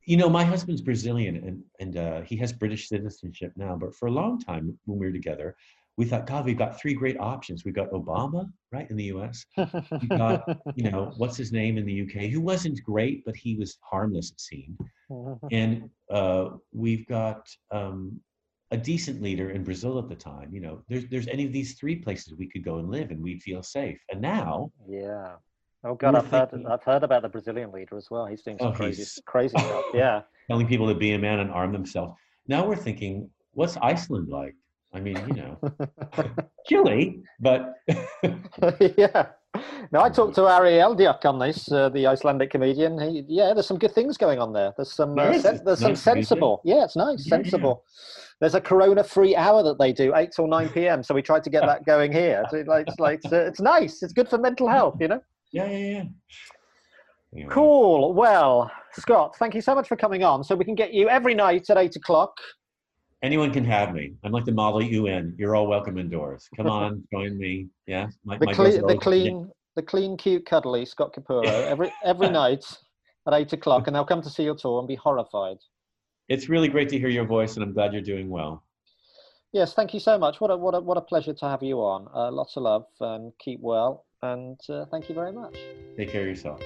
you 0.04 0.16
know, 0.16 0.28
my 0.28 0.44
husband's 0.44 0.82
Brazilian, 0.82 1.36
and 1.36 1.62
and 1.80 1.96
uh, 1.96 2.20
he 2.20 2.36
has 2.36 2.52
British 2.52 2.88
citizenship 2.88 3.52
now. 3.56 3.76
But 3.76 3.94
for 3.94 4.08
a 4.08 4.10
long 4.10 4.38
time, 4.38 4.78
when 4.84 4.98
we 4.98 5.06
were 5.06 5.12
together, 5.12 5.56
we 5.96 6.06
thought, 6.06 6.26
God, 6.26 6.46
we've 6.46 6.56
got 6.56 6.80
three 6.80 6.94
great 6.94 7.18
options. 7.20 7.64
We've 7.64 7.74
got 7.74 7.90
Obama, 7.90 8.50
right, 8.70 8.88
in 8.90 8.96
the 8.96 9.04
U.S. 9.04 9.44
We've 9.56 10.08
got, 10.08 10.48
you 10.74 10.90
know, 10.90 11.12
what's 11.18 11.36
his 11.36 11.52
name 11.52 11.76
in 11.76 11.84
the 11.84 11.92
U.K., 11.92 12.28
who 12.28 12.40
wasn't 12.40 12.82
great, 12.82 13.24
but 13.26 13.36
he 13.36 13.56
was 13.56 13.76
harmless, 13.82 14.30
it 14.30 14.40
seemed. 14.40 14.78
And 15.50 15.90
uh, 16.10 16.50
we've 16.72 17.06
got 17.06 17.46
um, 17.70 18.18
a 18.70 18.78
decent 18.78 19.20
leader 19.20 19.50
in 19.50 19.62
Brazil 19.62 19.98
at 19.98 20.08
the 20.08 20.14
time. 20.14 20.48
You 20.54 20.60
know, 20.60 20.82
there's 20.88 21.06
there's 21.08 21.28
any 21.28 21.44
of 21.44 21.52
these 21.52 21.74
three 21.74 21.96
places 21.96 22.34
we 22.38 22.48
could 22.48 22.64
go 22.64 22.78
and 22.78 22.90
live, 22.90 23.10
and 23.10 23.22
we'd 23.22 23.42
feel 23.42 23.62
safe. 23.62 24.00
And 24.10 24.22
now, 24.22 24.72
yeah. 24.88 25.32
Oh 25.84 25.94
God, 25.94 26.14
I've 26.14 26.28
heard 26.28 26.48
I've 26.66 26.82
heard 26.82 27.02
about 27.02 27.20
the 27.22 27.28
Brazilian 27.28 27.72
leader 27.72 27.98
as 27.98 28.10
well. 28.10 28.24
He's 28.24 28.40
doing 28.42 28.56
some 28.58 28.68
Oh, 28.68 28.72
crazy 28.72 29.04
crazy 29.26 29.58
stuff. 29.58 29.84
Yeah. 29.92 30.22
telling 30.48 30.66
people 30.66 30.88
to 30.88 30.94
be 30.94 31.12
a 31.12 31.18
man 31.18 31.40
and 31.40 31.50
arm 31.50 31.72
themselves. 31.72 32.14
Now 32.48 32.66
we're 32.66 32.76
thinking, 32.76 33.28
what's 33.52 33.76
Iceland 33.76 34.28
like? 34.28 34.54
I 34.94 35.00
mean, 35.00 35.16
you 35.26 35.34
know, 35.34 35.58
chilly, 36.66 37.22
but 37.40 37.74
yeah. 38.98 39.26
No, 39.90 40.00
I 40.00 40.08
talked 40.08 40.34
to 40.36 40.46
Ari 40.46 40.72
Eldjárn 40.72 41.24
on 41.24 41.38
this, 41.38 41.70
uh, 41.70 41.88
the 41.90 42.06
Icelandic 42.06 42.50
comedian. 42.50 42.98
He, 43.00 43.24
yeah, 43.28 43.52
there's 43.52 43.66
some 43.66 43.78
good 43.78 43.92
things 43.94 44.16
going 44.16 44.38
on 44.38 44.52
there. 44.52 44.72
There's 44.76 44.92
some, 44.92 45.18
uh, 45.18 45.38
sen- 45.38 45.62
there's 45.64 45.80
some 45.80 45.90
nice 45.92 45.98
visit. 46.04 46.28
sensible. 46.28 46.62
Yeah, 46.64 46.84
it's 46.84 46.96
nice, 46.96 47.26
Yeah, 47.26 47.36
yeah. 47.36 47.42
sensible. 47.42 47.84
There's 48.40 48.54
a 48.54 48.60
Corona-free 48.60 49.36
hour 49.36 49.62
that 49.62 49.78
they 49.78 49.92
do, 49.92 50.14
eight 50.16 50.32
till 50.34 50.46
nine 50.46 50.68
p.m. 50.70 51.02
So 51.02 51.14
we 51.14 51.22
tried 51.22 51.44
to 51.44 51.50
get 51.50 51.62
that 51.66 51.84
going 51.86 52.12
here. 52.12 52.44
So, 52.50 52.64
like, 52.66 52.88
it's 52.88 52.98
like 52.98 53.20
it's, 53.24 53.32
uh, 53.32 53.36
it's 53.44 53.60
nice. 53.60 54.02
It's 54.02 54.12
good 54.12 54.28
for 54.28 54.38
mental 54.38 54.68
health, 54.68 54.96
you 55.00 55.08
know. 55.08 55.20
yeah, 55.52 55.66
yeah, 55.70 55.76
yeah. 55.78 56.04
Anyway, 57.34 57.48
Cool. 57.52 58.14
Well, 58.14 58.70
Scott, 58.92 59.36
thank 59.38 59.54
you 59.54 59.60
so 59.60 59.74
much 59.74 59.86
for 59.88 59.96
coming 59.96 60.24
on. 60.24 60.44
So 60.44 60.54
we 60.54 60.64
can 60.64 60.74
get 60.74 60.92
you 60.92 61.08
every 61.08 61.34
night 61.34 61.70
at 61.70 61.76
eight 61.78 61.96
o'clock. 61.96 62.36
Anyone 63.22 63.52
can 63.52 63.64
have 63.64 63.94
me. 63.94 64.14
I'm 64.24 64.32
like 64.32 64.44
the 64.44 64.52
Model 64.52 64.82
UN. 64.82 65.34
You're 65.38 65.54
all 65.54 65.66
welcome 65.68 65.96
indoors. 65.96 66.48
Come 66.56 66.66
on, 66.78 67.04
join 67.12 67.38
me. 67.38 67.68
Yeah, 67.86 68.08
my, 68.24 68.36
The 68.38 68.46
my 68.46 68.52
doors 68.52 68.56
clean, 68.56 68.80
the 68.80 68.82
always- 68.82 68.98
clean, 68.98 69.50
the 69.76 69.82
clean, 69.82 70.16
cute, 70.16 70.44
cuddly 70.44 70.84
Scott 70.84 71.14
Capurro 71.14 71.44
every 71.46 71.92
every 72.04 72.28
night 72.30 72.64
at 73.26 73.34
eight 73.34 73.52
o'clock, 73.52 73.86
and 73.86 73.94
they'll 73.94 74.04
come 74.04 74.22
to 74.22 74.30
see 74.30 74.42
your 74.42 74.56
tour 74.56 74.80
and 74.80 74.88
be 74.88 74.96
horrified. 74.96 75.58
It's 76.28 76.48
really 76.48 76.68
great 76.68 76.88
to 76.90 76.98
hear 76.98 77.08
your 77.08 77.24
voice, 77.24 77.54
and 77.54 77.62
I'm 77.62 77.72
glad 77.72 77.92
you're 77.92 78.02
doing 78.02 78.28
well. 78.28 78.64
Yes, 79.52 79.74
thank 79.74 79.92
you 79.94 80.00
so 80.00 80.18
much. 80.18 80.40
What 80.40 80.50
a 80.50 80.56
what 80.56 80.74
a 80.74 80.80
what 80.80 80.96
a 80.96 81.00
pleasure 81.02 81.34
to 81.34 81.48
have 81.48 81.62
you 81.62 81.78
on. 81.78 82.08
Uh, 82.14 82.32
lots 82.32 82.56
of 82.56 82.64
love 82.64 82.86
and 83.00 83.32
keep 83.38 83.60
well. 83.60 84.06
And 84.22 84.58
uh, 84.68 84.84
thank 84.90 85.08
you 85.08 85.14
very 85.14 85.32
much. 85.32 85.56
Take 85.96 86.10
care 86.10 86.22
of 86.22 86.28
yourself. 86.28 86.60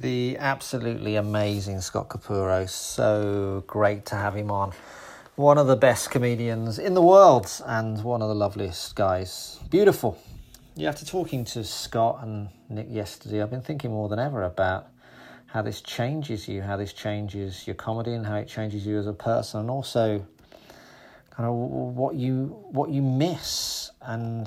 The 0.00 0.36
absolutely 0.38 1.16
amazing 1.16 1.80
Scott 1.80 2.08
Capurro. 2.08 2.68
So 2.68 3.62
great 3.66 4.04
to 4.06 4.16
have 4.16 4.34
him 4.34 4.50
on. 4.50 4.72
One 5.36 5.56
of 5.56 5.66
the 5.66 5.76
best 5.76 6.10
comedians 6.10 6.78
in 6.78 6.92
the 6.92 7.00
world 7.00 7.50
and 7.64 8.04
one 8.04 8.20
of 8.20 8.28
the 8.28 8.34
loveliest 8.34 8.94
guys. 8.94 9.58
Beautiful. 9.70 10.18
Yeah, 10.74 10.90
after 10.90 11.06
talking 11.06 11.46
to 11.46 11.64
Scott 11.64 12.18
and 12.20 12.50
Nick 12.68 12.88
yesterday, 12.90 13.40
I've 13.40 13.48
been 13.48 13.62
thinking 13.62 13.92
more 13.92 14.10
than 14.10 14.18
ever 14.18 14.42
about 14.42 14.88
how 15.46 15.62
this 15.62 15.80
changes 15.80 16.48
you, 16.48 16.60
how 16.60 16.76
this 16.76 16.92
changes 16.92 17.66
your 17.66 17.76
comedy, 17.76 18.12
and 18.12 18.26
how 18.26 18.36
it 18.36 18.46
changes 18.46 18.86
you 18.86 18.98
as 18.98 19.06
a 19.06 19.14
person, 19.14 19.60
and 19.60 19.70
also 19.70 20.22
kind 21.30 21.48
of 21.48 21.54
what 21.54 22.14
you 22.14 22.48
what 22.70 22.90
you 22.90 23.00
miss 23.00 23.90
and 24.02 24.46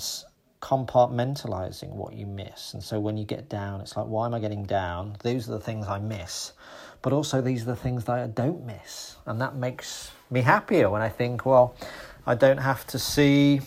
compartmentalizing 0.61 1.89
what 1.93 2.13
you 2.13 2.27
miss. 2.27 2.75
And 2.75 2.83
so 2.83 2.99
when 2.99 3.17
you 3.17 3.25
get 3.25 3.49
down, 3.49 3.81
it's 3.81 3.97
like, 3.97 4.05
why 4.05 4.27
am 4.27 4.35
I 4.35 4.39
getting 4.39 4.65
down? 4.65 5.15
Those 5.23 5.49
are 5.49 5.53
the 5.53 5.59
things 5.59 5.87
I 5.87 5.97
miss, 5.97 6.51
but 7.05 7.13
also 7.13 7.39
these 7.39 7.61
are 7.61 7.65
the 7.67 7.75
things 7.75 8.05
that 8.05 8.17
I 8.17 8.25
don't 8.25 8.65
miss, 8.65 9.17
and 9.27 9.39
that 9.39 9.55
makes 9.55 10.11
me 10.31 10.41
happier 10.41 10.89
when 10.89 11.03
I 11.03 11.09
think, 11.09 11.45
well, 11.45 11.75
I 12.25 12.33
don't 12.33 12.57
have 12.57 12.87
to 12.87 12.97
see. 12.97 13.61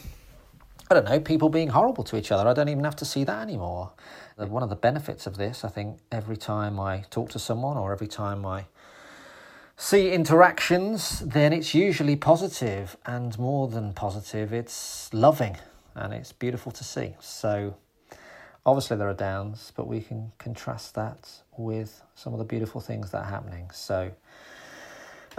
I 0.91 0.95
don't 0.95 1.05
know, 1.05 1.21
people 1.21 1.49
being 1.49 1.69
horrible 1.69 2.03
to 2.03 2.17
each 2.17 2.33
other. 2.33 2.49
I 2.49 2.53
don't 2.53 2.69
even 2.69 2.83
have 2.83 2.97
to 2.97 3.05
see 3.05 3.23
that 3.23 3.41
anymore. 3.41 3.93
Uh, 4.37 4.47
One 4.47 4.65
of 4.65 4.71
the 4.71 4.75
benefits 4.75 5.29
of 5.29 5.37
this, 5.37 5.65
I 5.65 5.69
think, 5.69 6.01
every 6.11 6.37
time 6.37 6.81
I 6.81 7.05
talk 7.11 7.31
to 7.31 7.39
someone 7.39 7.77
or 7.77 7.93
every 7.93 8.09
time 8.09 8.45
I 8.45 8.65
see 9.77 10.11
interactions, 10.11 11.21
then 11.21 11.53
it's 11.53 11.77
usually 11.77 12.17
positive 12.17 12.97
and 13.07 13.39
more 13.39 13.69
than 13.69 13.93
positive, 13.93 14.53
it's 14.53 15.15
loving 15.15 15.57
and 15.95 16.13
it's 16.13 16.33
beautiful 16.33 16.73
to 16.73 16.83
see. 16.83 17.15
So, 17.21 17.77
obviously, 18.69 18.97
there 18.97 19.09
are 19.09 19.15
downs, 19.15 19.73
but 19.77 19.87
we 19.87 20.01
can 20.01 20.33
contrast 20.39 20.95
that 20.95 21.31
with 21.57 22.03
some 22.15 22.33
of 22.33 22.39
the 22.39 22.45
beautiful 22.45 22.81
things 22.81 23.11
that 23.11 23.19
are 23.25 23.31
happening. 23.31 23.71
So, 23.73 24.13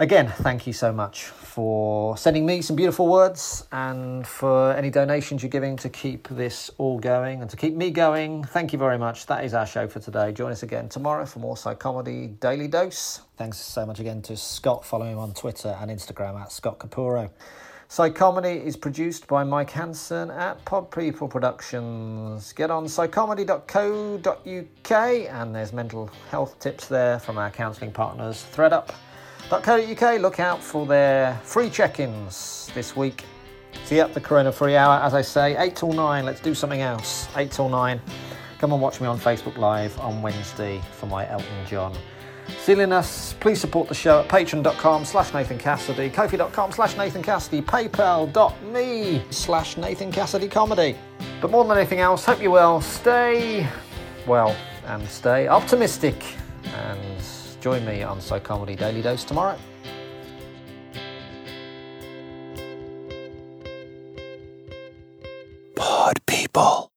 Again, 0.00 0.28
thank 0.28 0.66
you 0.66 0.72
so 0.72 0.94
much 0.94 1.24
for 1.24 2.16
sending 2.16 2.46
me 2.46 2.62
some 2.62 2.74
beautiful 2.74 3.06
words 3.06 3.66
and 3.70 4.26
for 4.26 4.72
any 4.72 4.88
donations 4.88 5.42
you're 5.42 5.50
giving 5.50 5.76
to 5.76 5.90
keep 5.90 6.26
this 6.28 6.70
all 6.78 6.98
going 6.98 7.42
and 7.42 7.50
to 7.50 7.56
keep 7.58 7.74
me 7.74 7.90
going. 7.90 8.42
Thank 8.42 8.72
you 8.72 8.78
very 8.78 8.96
much. 8.96 9.26
That 9.26 9.44
is 9.44 9.52
our 9.52 9.66
show 9.66 9.86
for 9.88 10.00
today. 10.00 10.32
Join 10.32 10.52
us 10.52 10.62
again 10.62 10.88
tomorrow 10.88 11.26
for 11.26 11.40
more 11.40 11.54
Psychomedy 11.54 12.40
Daily 12.40 12.66
Dose. 12.66 13.20
Thanks 13.36 13.58
so 13.58 13.84
much 13.84 14.00
again 14.00 14.22
to 14.22 14.38
Scott. 14.38 14.86
Follow 14.86 15.04
him 15.04 15.18
on 15.18 15.34
Twitter 15.34 15.76
and 15.78 15.90
Instagram 15.90 16.40
at 16.40 16.50
Scott 16.50 16.78
Capurro. 16.78 17.28
Psychomedy 17.90 18.64
is 18.64 18.76
produced 18.76 19.26
by 19.26 19.42
Mike 19.42 19.70
Hansen 19.70 20.30
at 20.30 20.64
Pod 20.64 20.92
People 20.92 21.26
Productions. 21.26 22.52
Get 22.52 22.70
on 22.70 22.84
psychomedy.co.uk 22.84 24.92
and 24.92 25.52
there's 25.52 25.72
mental 25.72 26.08
health 26.30 26.56
tips 26.60 26.86
there 26.86 27.18
from 27.18 27.36
our 27.36 27.50
counselling 27.50 27.90
partners 27.90 28.46
ThreadUp.co.uk. 28.54 30.20
Look 30.20 30.38
out 30.38 30.62
for 30.62 30.86
their 30.86 31.34
free 31.42 31.68
check-ins 31.68 32.70
this 32.74 32.94
week. 32.94 33.24
See 33.82 33.96
you 33.96 34.02
at 34.02 34.14
the 34.14 34.20
Corona 34.20 34.52
Free 34.52 34.76
Hour, 34.76 35.02
as 35.02 35.12
I 35.12 35.22
say, 35.22 35.56
8 35.56 35.74
till 35.74 35.92
9. 35.92 36.24
Let's 36.24 36.40
do 36.40 36.54
something 36.54 36.82
else. 36.82 37.26
8 37.34 37.50
till 37.50 37.68
9. 37.68 38.00
Come 38.58 38.72
and 38.72 38.80
watch 38.80 39.00
me 39.00 39.08
on 39.08 39.18
Facebook 39.18 39.56
Live 39.56 39.98
on 39.98 40.22
Wednesday 40.22 40.80
for 40.92 41.06
my 41.06 41.28
Elton 41.28 41.66
John 41.66 41.92
silliness. 42.58 43.34
Please 43.40 43.60
support 43.60 43.88
the 43.88 43.94
show 43.94 44.20
at 44.20 44.28
patreon.com 44.28 45.04
slash 45.04 45.32
Nathan 45.32 45.58
Cassidy, 45.58 46.10
kofi.com 46.10 46.72
slash 46.72 46.96
Nathan 46.96 47.22
Cassidy, 47.22 47.62
paypal.me 47.62 49.22
slash 49.30 49.76
Nathan 49.76 50.12
Cassidy 50.12 50.48
comedy. 50.48 50.96
But 51.40 51.50
more 51.50 51.64
than 51.64 51.76
anything 51.76 52.00
else, 52.00 52.24
hope 52.24 52.42
you 52.42 52.50
well. 52.50 52.80
Stay 52.80 53.66
well 54.26 54.56
and 54.86 55.06
stay 55.08 55.48
optimistic. 55.48 56.22
And 56.76 57.00
join 57.60 57.84
me 57.84 58.02
on 58.02 58.18
Psychomedy 58.18 58.76
Daily 58.76 59.02
Dose 59.02 59.24
tomorrow. 59.24 59.58
Pod 65.76 66.14
people. 66.26 66.89